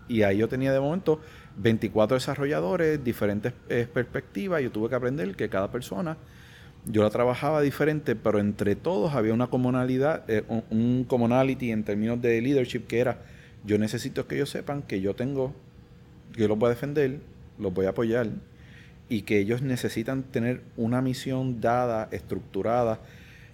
[0.09, 1.21] Y ahí yo tenía de momento
[1.57, 4.63] 24 desarrolladores, diferentes eh, perspectivas.
[4.63, 6.17] Yo tuve que aprender que cada persona,
[6.87, 11.85] yo la trabajaba diferente, pero entre todos había una comunalidad, eh, un, un commonality en
[11.85, 13.19] términos de leadership que era,
[13.65, 15.55] yo necesito que ellos sepan que yo tengo,
[16.37, 17.21] yo los voy a defender,
[17.59, 18.29] los voy a apoyar,
[19.09, 23.01] y que ellos necesitan tener una misión dada, estructurada,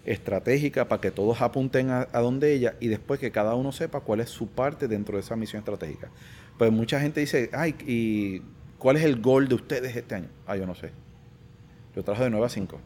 [0.04, 4.00] estratégica, para que todos apunten a, a donde ella y después que cada uno sepa
[4.00, 6.10] cuál es su parte dentro de esa misión estratégica.
[6.58, 8.42] Pues mucha gente dice, ay, ¿y
[8.78, 10.28] cuál es el gol de ustedes este año?
[10.46, 10.90] Ah, yo no sé.
[11.96, 12.80] Yo trabajo de 9 a 5.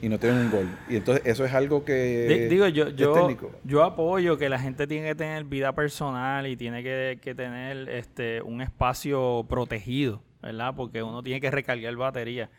[0.00, 0.68] Y no tienen un gol.
[0.90, 3.50] Y entonces eso es algo que Di- Digo, yo, es yo, técnico.
[3.64, 7.88] yo apoyo que la gente tiene que tener vida personal y tiene que, que tener
[7.88, 10.74] este un espacio protegido, ¿verdad?
[10.76, 12.50] Porque uno tiene que recargar batería.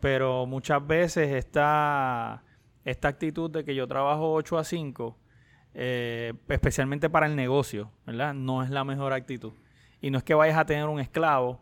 [0.00, 2.44] Pero muchas veces esta,
[2.84, 5.18] esta actitud de que yo trabajo 8 a 5,
[5.74, 8.34] eh, especialmente para el negocio, ¿verdad?
[8.34, 9.52] No es la mejor actitud.
[10.00, 11.60] Y no es que vayas a tener un esclavo,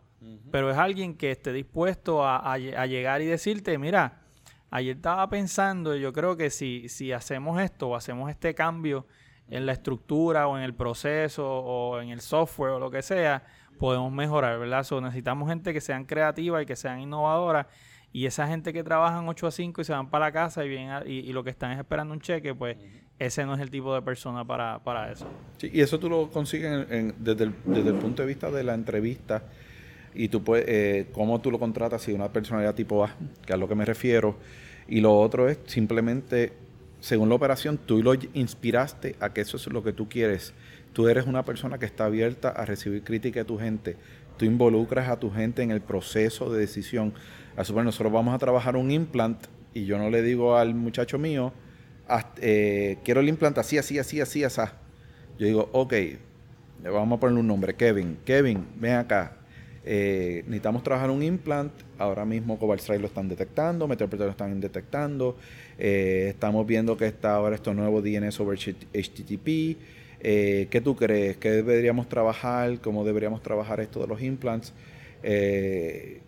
[0.51, 4.21] pero es alguien que esté dispuesto a, a llegar y decirte, mira,
[4.71, 9.05] ayer estaba pensando, y yo creo que si, si hacemos esto o hacemos este cambio
[9.49, 13.43] en la estructura o en el proceso o en el software o lo que sea,
[13.79, 14.83] podemos mejorar, ¿verdad?
[14.83, 17.67] So, necesitamos gente que sean creativa y que sean innovadoras.
[18.11, 20.69] Y esa gente que trabajan 8 a 5 y se van para la casa y,
[20.69, 22.77] vienen a- y, y lo que están es esperando un cheque, pues
[23.19, 25.27] ese no es el tipo de persona para, para eso.
[25.57, 28.49] Sí, y eso tú lo consigues en- en- desde, el, desde el punto de vista
[28.49, 29.43] de la entrevista
[30.17, 33.15] y tú puedes, eh, cómo tú lo contratas si una personalidad tipo A,
[33.45, 34.35] que es lo que me refiero.
[34.87, 36.53] Y lo otro es simplemente,
[36.99, 40.53] según la operación, tú lo inspiraste a que eso es lo que tú quieres.
[40.93, 43.95] Tú eres una persona que está abierta a recibir crítica de tu gente.
[44.37, 47.13] Tú involucras a tu gente en el proceso de decisión.
[47.55, 49.37] A suponer, nosotros vamos a trabajar un implant
[49.73, 51.53] y yo no le digo al muchacho mío,
[52.07, 54.61] "Haz- eh, quiero el implante así, así, así, así, así.
[55.37, 58.17] Yo digo, ok, le vamos a ponerle un nombre, Kevin.
[58.25, 59.36] Kevin, ven acá.
[59.89, 61.71] Eh, necesitamos trabajar un implant.
[61.97, 65.37] Ahora mismo Cobalt Strike lo están detectando, Meteor lo están detectando.
[65.79, 69.77] Eh, estamos viendo que está ahora esto nuevo DNS over HTTP.
[70.19, 71.37] Eh, ¿Qué tú crees?
[71.37, 72.79] ¿Qué deberíamos trabajar?
[72.81, 74.73] ¿Cómo deberíamos trabajar esto de los implants?
[75.23, 76.19] Eh,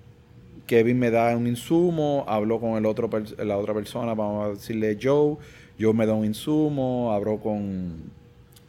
[0.66, 4.98] Kevin me da un insumo, hablo con el otro la otra persona, vamos a decirle
[5.02, 5.38] Joe,
[5.80, 8.12] Joe me da un insumo, hablo con,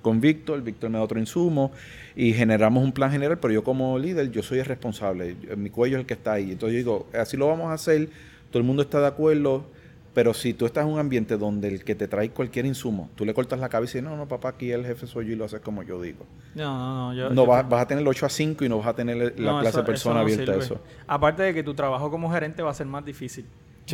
[0.03, 1.73] con Víctor, Víctor me da otro insumo
[2.17, 5.97] y generamos un plan general, pero yo como líder, yo soy el responsable, mi cuello
[5.97, 6.53] es el que está ahí.
[6.53, 8.09] Entonces yo digo, así lo vamos a hacer,
[8.51, 9.65] todo el mundo está de acuerdo,
[10.15, 13.25] pero si tú estás en un ambiente donde el que te trae cualquier insumo, tú
[13.25, 15.45] le cortas la cabeza y no, no, papá, aquí el jefe soy yo y lo
[15.45, 16.27] haces como yo digo.
[16.55, 17.15] No, no, no.
[17.15, 19.39] Yo, no vas, vas, a tener el 8 a 5 y no vas a tener
[19.39, 20.81] la clase de persona abierta a eso.
[21.07, 23.47] Aparte de que tu trabajo como gerente va a ser más difícil.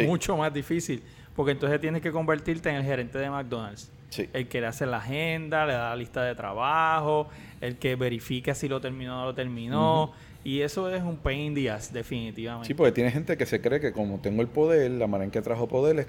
[0.07, 1.03] Mucho más difícil.
[1.35, 3.91] Porque entonces tienes que convertirte en el gerente de McDonald's.
[4.11, 4.29] Sí.
[4.33, 7.29] El que le hace la agenda, le da la lista de trabajo,
[7.61, 10.13] el que verifica si lo terminó o no lo terminó.
[10.45, 12.69] Y eso es un pain in the ass, definitivamente.
[12.69, 15.31] Sí, porque tiene gente que se cree que como tengo el poder, la manera en
[15.33, 16.07] que trajo poder es,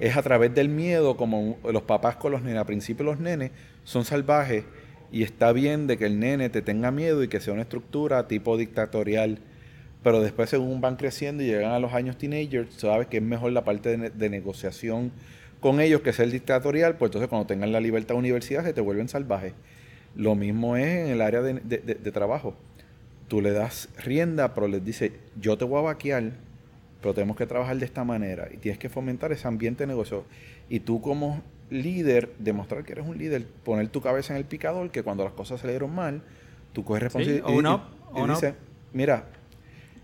[0.00, 2.58] es a través del miedo, como los papás con los nenes.
[2.58, 3.52] Al principio los nenes
[3.84, 4.64] son salvajes
[5.10, 8.26] y está bien de que el nene te tenga miedo y que sea una estructura
[8.26, 9.38] tipo dictatorial.
[10.02, 13.52] Pero después según van creciendo y llegan a los años teenagers, sabes que es mejor
[13.52, 15.12] la parte de, negociación
[15.60, 18.80] con ellos que ser dictatorial, pues entonces cuando tengan la libertad de universidad se te
[18.80, 19.54] vuelven salvajes.
[20.14, 22.56] Lo mismo es en el área de trabajo
[23.28, 26.32] tú le das rienda, pero les dice, yo te voy a vaquear,
[27.00, 30.24] pero tenemos que trabajar de esta manera y tienes que fomentar ese ambiente de negocio.
[30.68, 34.90] Y tú como líder, demostrar que eres un líder, poner tu cabeza en el picador,
[34.90, 36.22] que cuando las cosas salieron mal,
[36.72, 37.48] tú coges responsabilidad
[38.16, 38.54] y, dices,
[38.92, 39.26] mira,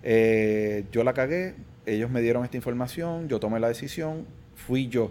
[0.02, 1.54] eh, yo la cagué,
[1.86, 5.10] ellos me dieron esta información, yo tomé la decisión, fui yo.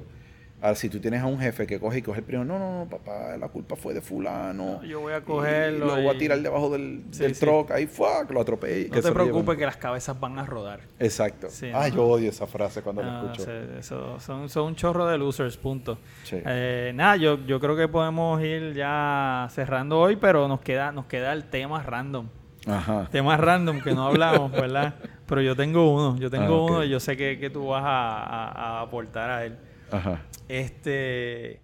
[0.63, 2.79] Ahora, si tú tienes a un jefe que coge y coge el primero, no, no,
[2.79, 4.81] no, papá, la culpa fue de fulano.
[4.83, 5.87] yo voy a cogerlo.
[5.87, 8.87] lo voy a tirar debajo del, del truck, ahí fuck, lo atropellé.
[8.87, 10.79] No te preocupes que las cabezas van a rodar.
[10.99, 11.49] Exacto.
[11.73, 13.51] ah, yo odio esa frase cuando la escucho.
[13.77, 15.97] Eso, son, son, un chorro de losers, punto.
[16.31, 21.07] Eh, nada, yo, yo creo que podemos ir ya cerrando hoy, pero nos queda, nos
[21.07, 22.29] queda el tema random.
[22.65, 23.09] Ajá.
[23.11, 24.95] Tema random que no hablamos, ¿verdad?
[25.27, 27.83] pero yo tengo uno, yo tengo ah, uno y yo sé que, que tú vas
[27.85, 29.57] a, a aportar a él.
[29.93, 30.23] Ajá.
[30.47, 31.61] Este,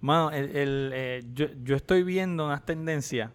[0.00, 3.30] mano, el, eh, yo, estoy viendo unas tendencias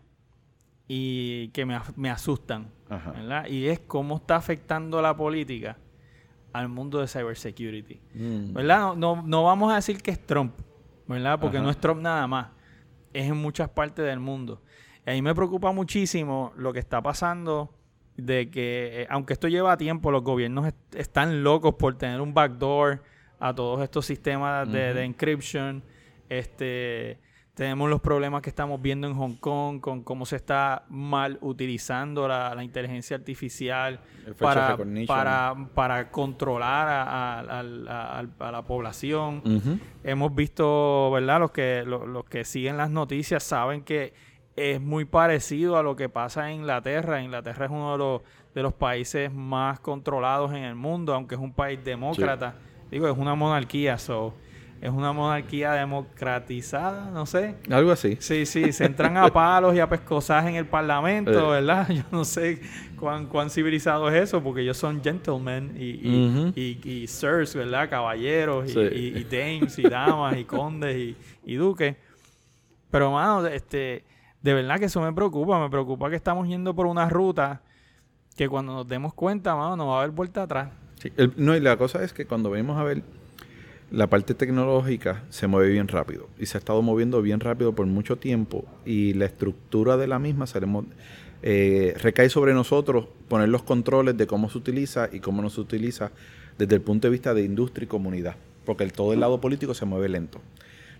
[0.88, 3.46] y que me, asustan, ¿verdad?
[3.48, 5.78] Y es cómo está afectando la política
[6.54, 8.54] al mundo de cybersecurity, mm.
[8.54, 8.96] ¿verdad?
[8.96, 10.54] No, no, vamos a decir que es Trump,
[11.08, 11.40] ¿verdad?
[11.40, 12.48] Porque no es Trump nada más,
[13.14, 14.62] es en muchas partes del mundo.
[15.06, 17.74] Y a me preocupa muchísimo lo que está pasando
[18.18, 23.02] de que, eh, aunque esto lleva tiempo, los gobiernos están locos por tener un backdoor
[23.42, 25.84] a todos estos sistemas de, encryption.
[26.30, 27.20] Este,
[27.56, 32.28] tenemos los problemas que estamos viendo en Hong Kong con cómo se está mal utilizando
[32.28, 34.00] la, inteligencia artificial
[34.40, 34.78] para,
[35.08, 39.42] para, para, controlar a, la población.
[40.04, 41.40] Hemos visto, ¿verdad?
[41.40, 44.14] Los que, los, que siguen las noticias saben que
[44.56, 47.24] es muy parecido a lo que pasa en Inglaterra.
[47.24, 48.22] Inglaterra es uno de los,
[48.54, 52.54] de los países más controlados en el mundo, aunque es un país demócrata.
[52.92, 54.34] Digo, es una monarquía, so,
[54.82, 57.56] es una monarquía democratizada, no sé.
[57.70, 58.18] Algo así.
[58.20, 61.62] Sí, sí, se entran a palos y a pescosajes en el parlamento, eh.
[61.62, 61.88] ¿verdad?
[61.94, 62.60] Yo no sé
[63.00, 67.90] cuán, cuán civilizado es eso, porque ellos son gentlemen y, y, sirs, ¿verdad?
[67.90, 71.16] Caballeros y, dames y damas y condes
[71.46, 71.96] y, duques.
[72.90, 74.04] Pero, mano, este,
[74.42, 75.62] de verdad que eso me preocupa.
[75.62, 77.62] Me preocupa que estamos yendo por una ruta
[78.36, 80.70] que cuando nos demos cuenta, mano, no va a haber vuelta atrás
[81.38, 83.04] no, y la cosa es que cuando venimos a ver
[83.92, 87.86] la parte tecnológica se mueve bien rápido y se ha estado moviendo bien rápido por
[87.88, 90.46] mucho tiempo y la estructura de la misma
[91.44, 95.60] eh, recae sobre nosotros poner los controles de cómo se utiliza y cómo no se
[95.60, 96.12] utiliza
[96.58, 98.36] desde el punto de vista de industria y comunidad,
[98.66, 100.40] porque el, todo el lado político se mueve lento.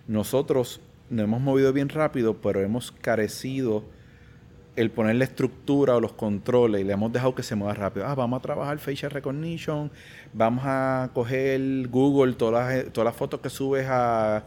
[0.08, 3.84] Nosotros nos hemos movido bien rápido, pero hemos carecido
[4.74, 8.06] el poner la estructura o los controles y le hemos dejado que se mueva rápido.
[8.06, 9.90] Ah, vamos a trabajar facial recognition,
[10.32, 14.44] vamos a coger Google, todas las, todas las fotos que subes a,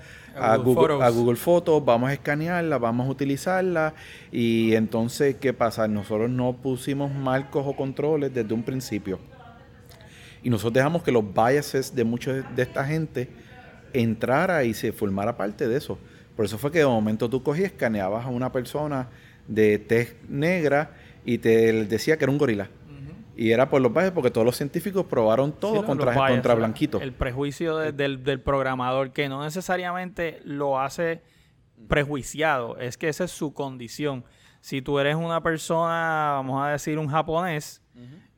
[0.63, 3.93] Google, a Google Fotos, vamos a escanearlas, vamos a utilizarlas
[4.32, 5.88] y entonces, ¿qué pasa?
[5.88, 9.19] Nosotros no pusimos marcos o controles desde un principio.
[10.41, 13.30] Y nosotros dejamos que los biases de mucha de esta gente
[13.93, 15.97] entrara y se formara parte de eso.
[16.36, 19.07] Por eso fue que de momento tú cogías, escaneabas a una persona
[19.48, 20.91] de tez negra
[21.24, 22.70] y te decía que era un gorila.
[23.38, 27.02] Y era por los bajes porque todos los científicos probaron todo contra, contra blanquitos.
[27.02, 31.22] El prejuicio del, del, programador, que no necesariamente lo hace
[31.89, 34.24] prejuiciado, es que esa es su condición.
[34.62, 37.82] Si tú eres una persona, vamos a decir, un japonés,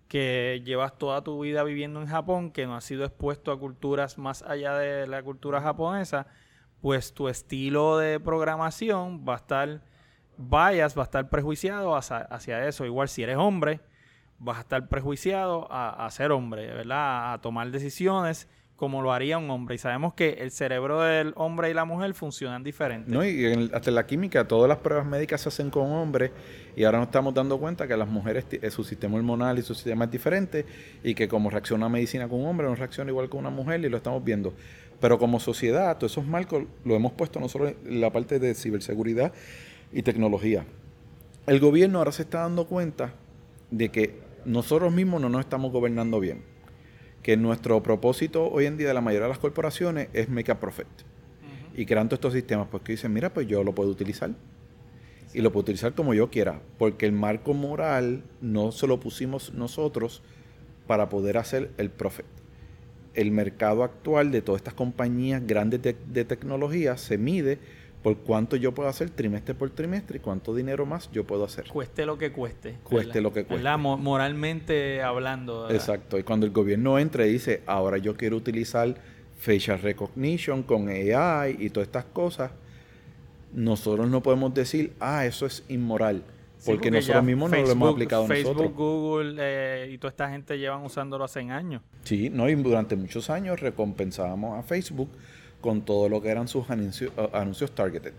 [0.07, 4.17] que llevas toda tu vida viviendo en Japón, que no has sido expuesto a culturas
[4.17, 6.27] más allá de la cultura japonesa,
[6.81, 9.81] pues tu estilo de programación va a estar
[10.37, 12.85] bias, va a estar prejuiciado hacia, eso.
[12.85, 13.79] Igual si eres hombre,
[14.39, 17.33] vas a estar prejuiciado a, ser hombre, ¿verdad?
[17.33, 19.75] A tomar decisiones como lo haría un hombre.
[19.75, 23.11] Y sabemos que el cerebro del hombre y la mujer funcionan diferentes.
[23.11, 26.31] No, y en- hasta en la química, todas las pruebas médicas se hacen con hombres
[26.75, 29.73] y ahora nos estamos dando cuenta que las mujeres, eh, su sistema hormonal y su
[29.73, 30.63] sistema es diferente
[31.03, 33.89] y que como reacciona medicina con un hombre no reacciona igual con una mujer y
[33.89, 34.53] lo estamos viendo.
[34.99, 39.31] Pero como sociedad, todos esos marcos lo hemos puesto nosotros en la parte de ciberseguridad
[39.91, 40.65] y tecnología.
[41.45, 43.13] El gobierno ahora se está dando cuenta
[43.71, 46.41] de que nosotros mismos no nos estamos gobernando bien.
[47.21, 50.59] Que nuestro propósito hoy en día de la mayoría de las corporaciones es make a
[50.59, 50.87] profit.
[51.75, 54.31] Y crean todos estos sistemas porque dicen, mira, pues yo lo puedo utilizar.
[55.33, 56.61] Y lo puedo utilizar como yo quiera.
[56.77, 60.23] Porque el marco moral no se lo pusimos nosotros
[60.87, 62.25] para poder hacer el profit.
[63.13, 67.59] El mercado actual de todas estas compañías grandes de, de tecnología se mide
[68.07, 71.67] por cuánto yo puedo hacer trimestre por trimestre y cuánto dinero más yo puedo hacer.
[71.67, 72.77] Cueste lo que cueste.
[72.81, 73.21] Cueste ¿verdad?
[73.21, 73.77] lo que cueste.
[73.77, 75.63] Moralmente hablando.
[75.63, 75.75] ¿verdad?
[75.75, 76.17] Exacto.
[76.17, 78.95] Y cuando el gobierno entra y dice, ahora yo quiero utilizar
[79.37, 82.51] facial recognition con AI y todas estas cosas,
[83.51, 86.23] nosotros no podemos decir, ah, eso es inmoral.
[86.59, 88.73] Sí, porque, nosotros mismos no lo hemos Facebook- aplicado Facebook, nosotros.
[88.73, 91.81] Google eh, y toda esta gente llevan usándolo hace años.
[92.05, 95.09] Sí, no, y durante muchos años recompensábamos a Facebook
[95.61, 98.13] con todo lo que eran sus anuncio- anuncios targeted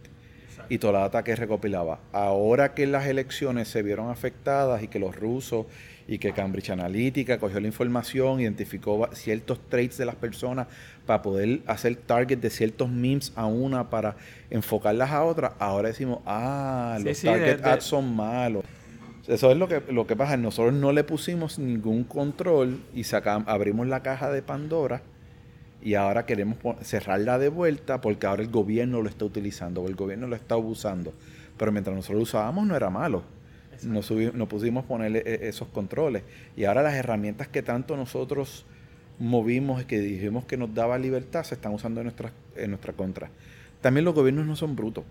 [0.68, 2.00] y toda la data que recopilaba.
[2.12, 5.66] Ahora que las elecciones se vieron afectadas y que los rusos
[6.06, 10.66] y que Cambridge Analytica cogió la información, identificó ciertos traits de las personas
[11.06, 14.16] para poder hacer target de ciertos memes a una para
[14.50, 18.64] enfocarlas a otra, ahora decimos, ah, Sí, los sí, target de- de- ads son malos.
[19.26, 20.38] Eso es lo que, lo que pasa.
[20.38, 25.02] Nosotros no le pusimos ningún control y sacam- abrimos la caja de Pandora
[25.88, 29.94] y ahora queremos cerrarla de vuelta porque ahora el gobierno lo está utilizando o el
[29.94, 31.14] gobierno lo está abusando.
[31.56, 33.22] Pero mientras nosotros lo usábamos no era malo.
[33.84, 34.02] No,
[34.34, 36.24] no pusimos ponerle e- esos controles.
[36.58, 38.66] Y ahora las herramientas que tanto nosotros
[39.18, 42.92] movimos y que dijimos que nos daba libertad se están usando en nuestra, en nuestra
[42.92, 43.30] contra.
[43.80, 45.04] También los gobiernos no son brutos.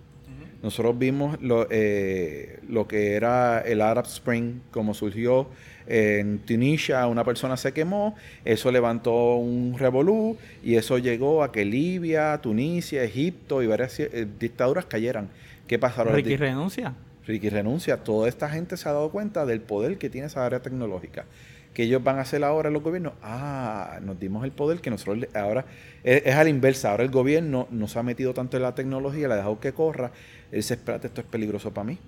[0.62, 5.48] Nosotros vimos lo, eh, lo que era el Arab Spring, como surgió
[5.88, 8.16] en Tunisia, una persona se quemó,
[8.46, 14.28] eso levantó un revolú y eso llegó a que Libia, Tunisia, Egipto y varias eh,
[14.40, 15.30] dictaduras cayeran.
[15.68, 16.14] ¿Qué pasaron?
[16.16, 16.94] Ricky renuncia.
[17.26, 17.98] Ricky renuncia.
[18.04, 21.26] Toda esta gente se ha dado cuenta del poder que tiene esa área tecnológica.
[21.74, 23.14] Que ellos van a hacer ahora los gobiernos.
[23.22, 25.66] Ah, nos dimos el poder que nosotros le- ahora
[26.04, 26.90] es, es a la inversa.
[26.92, 29.74] Ahora el gobierno no se ha metido tanto en la tecnología, le ha dejado que
[29.74, 30.12] corra.
[30.52, 32.00] Él dice, espérate, esto es peligroso para mí.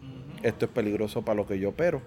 [0.42, 2.02] Esto es peligroso para lo que yo opero.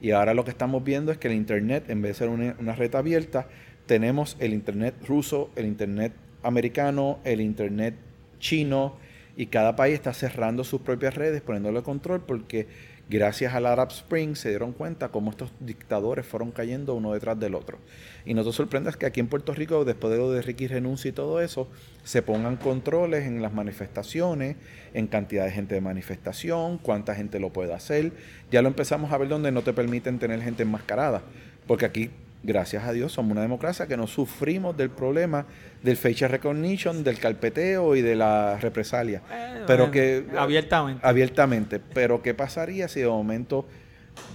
[0.00, 2.74] Y ahora lo que estamos viendo es que el Internet, en vez de ser una,
[2.74, 3.48] red abierta,
[3.86, 7.94] tenemos el Internet ruso, el Internet americano, el Internet
[8.38, 8.96] chino,
[9.36, 12.66] y cada país está cerrando sus propias redes, poniéndole control, porque
[13.08, 17.54] gracias al Arab Spring se dieron cuenta cómo estos dictadores fueron cayendo uno detrás del
[17.54, 17.78] otro.
[18.24, 21.08] Y no te sorprendas que aquí en Puerto Rico, después de lo de Ricky renuncia
[21.08, 21.68] y todo eso,
[22.04, 24.56] se pongan controles en las manifestaciones,
[24.94, 28.12] en cantidad de gente de manifestación, cuánta gente lo puede hacer.
[28.50, 31.22] Ya lo empezamos a ver donde no te permiten tener gente enmascarada,
[31.66, 32.10] porque aquí
[32.42, 35.46] gracias a Dios, somos una democracia que no sufrimos del problema
[35.82, 39.22] del facial recognition, del carpeteo y de la represalia.
[39.30, 41.06] Eh, pero bueno, que abiertamente.
[41.06, 41.80] abiertamente.
[41.80, 43.66] Pero ¿qué pasaría si de momento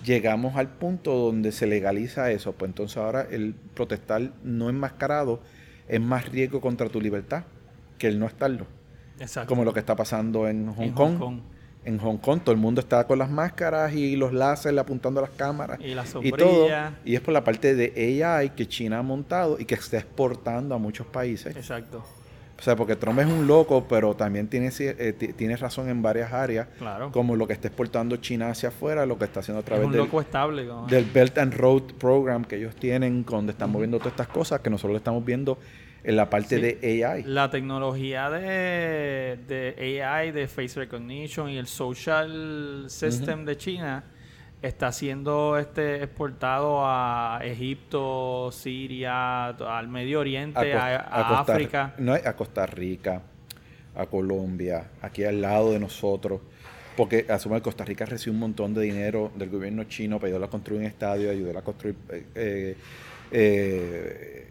[0.06, 2.54] llegamos al punto donde se legaliza eso?
[2.54, 5.42] Pues entonces ahora el protestar no enmascarado
[5.88, 7.44] es más riesgo contra tu libertad
[7.98, 8.66] que el no estarlo.
[9.20, 9.50] Exacto.
[9.50, 11.12] Como lo que está pasando en Hong, En Kong.
[11.12, 11.40] Hong Kong.
[11.84, 15.24] En Hong Kong todo el mundo está con las máscaras y los láseres apuntando a
[15.24, 16.68] las cámaras Y la y todo.
[17.04, 20.76] Y es por la parte de AI que China ha montado y que está exportando
[20.76, 21.56] a muchos países.
[21.56, 22.04] Exacto.
[22.60, 26.04] O sea, porque Trump es un loco, pero también tiene, eh, ti- tiene razón en
[26.04, 27.12] varias áreas, Claro.
[27.12, 29.88] como lo que está exportando China hacia afuera, lo que está haciendo a Es través
[29.88, 30.68] un del, loco estable.
[30.68, 34.60] como- del Belt and Road Program que ellos tienen, donde están moviendo todas estas cosas
[34.60, 35.58] que nosotros lo estamos viendo
[36.04, 36.62] en la parte Sí.
[36.62, 37.24] de AI.
[37.24, 44.04] La tecnología de, de AI, de face recognition y el social system de China
[44.62, 51.94] está siendo este exportado a Egipto, Siria, al Medio Oriente, a, Cos- a Costa- África.
[51.98, 53.22] No, a Costa Rica,
[53.96, 56.42] a Colombia, aquí al lado de nosotros.
[56.96, 60.48] Porque asume que Costa Rica recibe un montón de dinero del gobierno chino para ayudar
[60.48, 61.96] a construir un estadio, ayudar a construir
[62.36, 62.76] eh,
[63.32, 64.48] eh,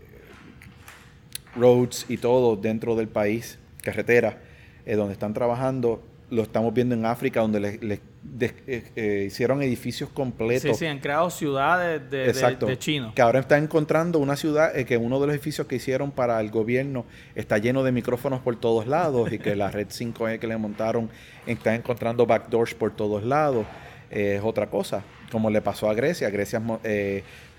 [1.57, 4.37] roads y todo dentro del país, carreteras,
[4.87, 6.03] eh, donde están trabajando.
[6.31, 8.01] Lo estamos viendo en África, donde les,
[8.43, 10.77] eh, eh, hicieron edificios completos.
[10.77, 12.67] Sí, sí, han creado ciudades de, de, Exacto.
[12.67, 13.15] de chinos.
[13.15, 16.39] Que ahora están encontrando una ciudad eh, que uno de los edificios que hicieron para
[16.41, 20.47] el gobierno está lleno de micrófonos por todos lados y que la red 5G que
[20.47, 21.11] le montaron
[21.47, 23.67] está encontrando backdoors por todos lados.
[24.11, 26.29] Es otra cosa, como le pasó a Grecia.
[26.31, 26.61] Grecia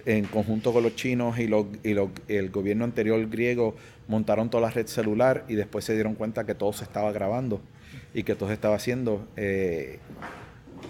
[0.06, 1.50] en conjunto con los chinos y,
[2.28, 3.76] el gobierno anterior griego
[4.08, 7.62] montaron toda la red celular y después se dieron cuenta que todo se estaba grabando
[8.14, 9.28] y que todo se estaba haciendo.
[9.36, 10.00] eh,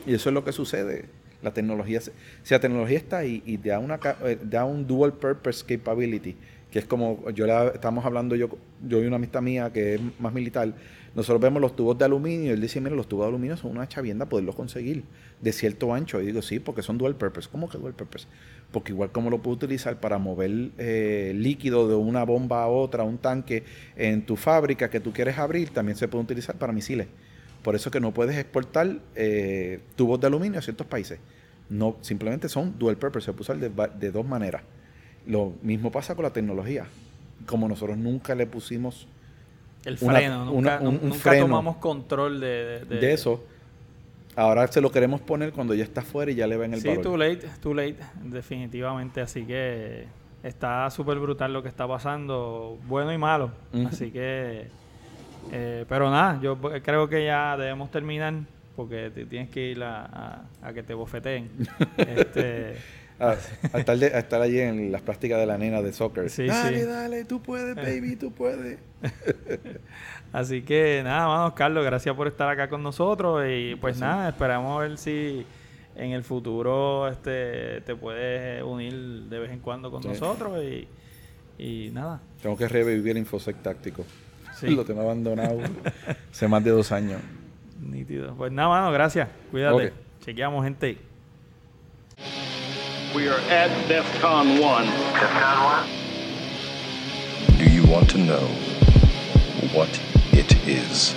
[0.05, 1.05] y eso es lo que sucede.
[1.41, 2.11] La tecnología, si
[2.49, 3.81] la tecnología está y da,
[4.25, 6.35] eh, da un dual purpose capability,
[6.71, 8.49] que es como, yo la, estamos hablando, yo,
[8.87, 10.73] yo y una amistad mía que es más militar,
[11.13, 13.71] nosotros vemos los tubos de aluminio y él dice, mira, los tubos de aluminio son
[13.71, 15.03] una chavienda poderlos conseguir
[15.41, 16.21] de cierto ancho.
[16.21, 17.49] Y digo, sí, porque son dual purpose.
[17.51, 18.27] ¿Cómo que dual purpose?
[18.71, 23.03] Porque igual como lo puedo utilizar para mover eh, líquido de una bomba a otra,
[23.03, 23.63] un tanque
[23.97, 27.07] en tu fábrica que tú quieres abrir, también se puede utilizar para misiles.
[27.61, 31.19] Por eso que no puedes exportar eh, tubos de aluminio a ciertos países.
[31.69, 34.63] No, simplemente son dual purpose, se puede usar de, dos maneras.
[35.27, 36.85] Lo mismo pasa con la tecnología.
[37.45, 39.07] Como nosotros nunca le pusimos
[39.85, 43.43] El una- freno, nunca, una- un- un nunca freno tomamos control de, de, de eso,
[44.35, 46.87] ahora se lo queremos poner cuando ya está afuera y ya le ven el Sí,
[46.87, 47.03] valor.
[47.03, 49.21] too late, too late, definitivamente.
[49.21, 50.05] Así que
[50.43, 53.51] está súper brutal lo que está pasando, bueno y malo.
[53.87, 54.67] Así que,
[55.51, 58.33] eh, pero nada, yo creo que ya debemos terminar
[58.75, 61.49] porque te tienes que ir a, a- a que te bofeteen.
[61.97, 62.75] este,
[63.21, 63.35] a,
[63.73, 66.29] a estar de- a estar allí en las prácticas de la nena de soccer.
[66.29, 66.85] Sí, dale, sí.
[66.85, 68.79] dale, tú puedes, baby, tú puedes.
[70.33, 74.79] Así que nada, vamos, Carlos, gracias por estar acá con nosotros y pues nada, esperamos
[74.79, 75.45] ver si
[75.95, 78.93] en el futuro este te puedes unir
[79.29, 80.87] de vez en cuando con nosotros y,
[81.57, 82.21] y nada.
[82.41, 84.05] Tengo que revivir el Infosec táctico.
[84.55, 84.69] Sí.
[84.75, 85.59] Lo tengo abandonado
[86.31, 87.21] hace más de dos años.
[87.81, 88.33] Nítido.
[88.35, 89.27] Pues nada, mano, gracias.
[89.51, 89.87] Cuídate.
[89.87, 89.93] Ok.
[90.21, 90.97] Chequeamos, gente.
[93.13, 94.85] We are at DEFCON 1.
[94.85, 95.87] DEFCON
[97.49, 97.57] 1?
[97.57, 98.47] Do you want to know
[99.73, 99.89] what
[100.31, 101.13] it is?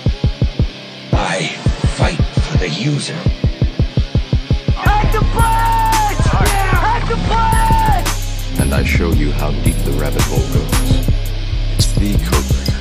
[1.13, 1.47] I
[1.95, 3.13] fight for the user.
[4.75, 6.17] Hack to play!
[6.51, 8.61] Yeah, Hector Play!
[8.61, 11.07] And I show you how deep the rabbit hole goes.
[11.75, 12.79] It's the code breaker.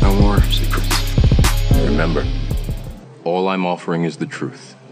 [0.00, 0.96] No more secrets.
[1.74, 2.24] Remember,
[3.24, 4.76] all I'm offering is the truth.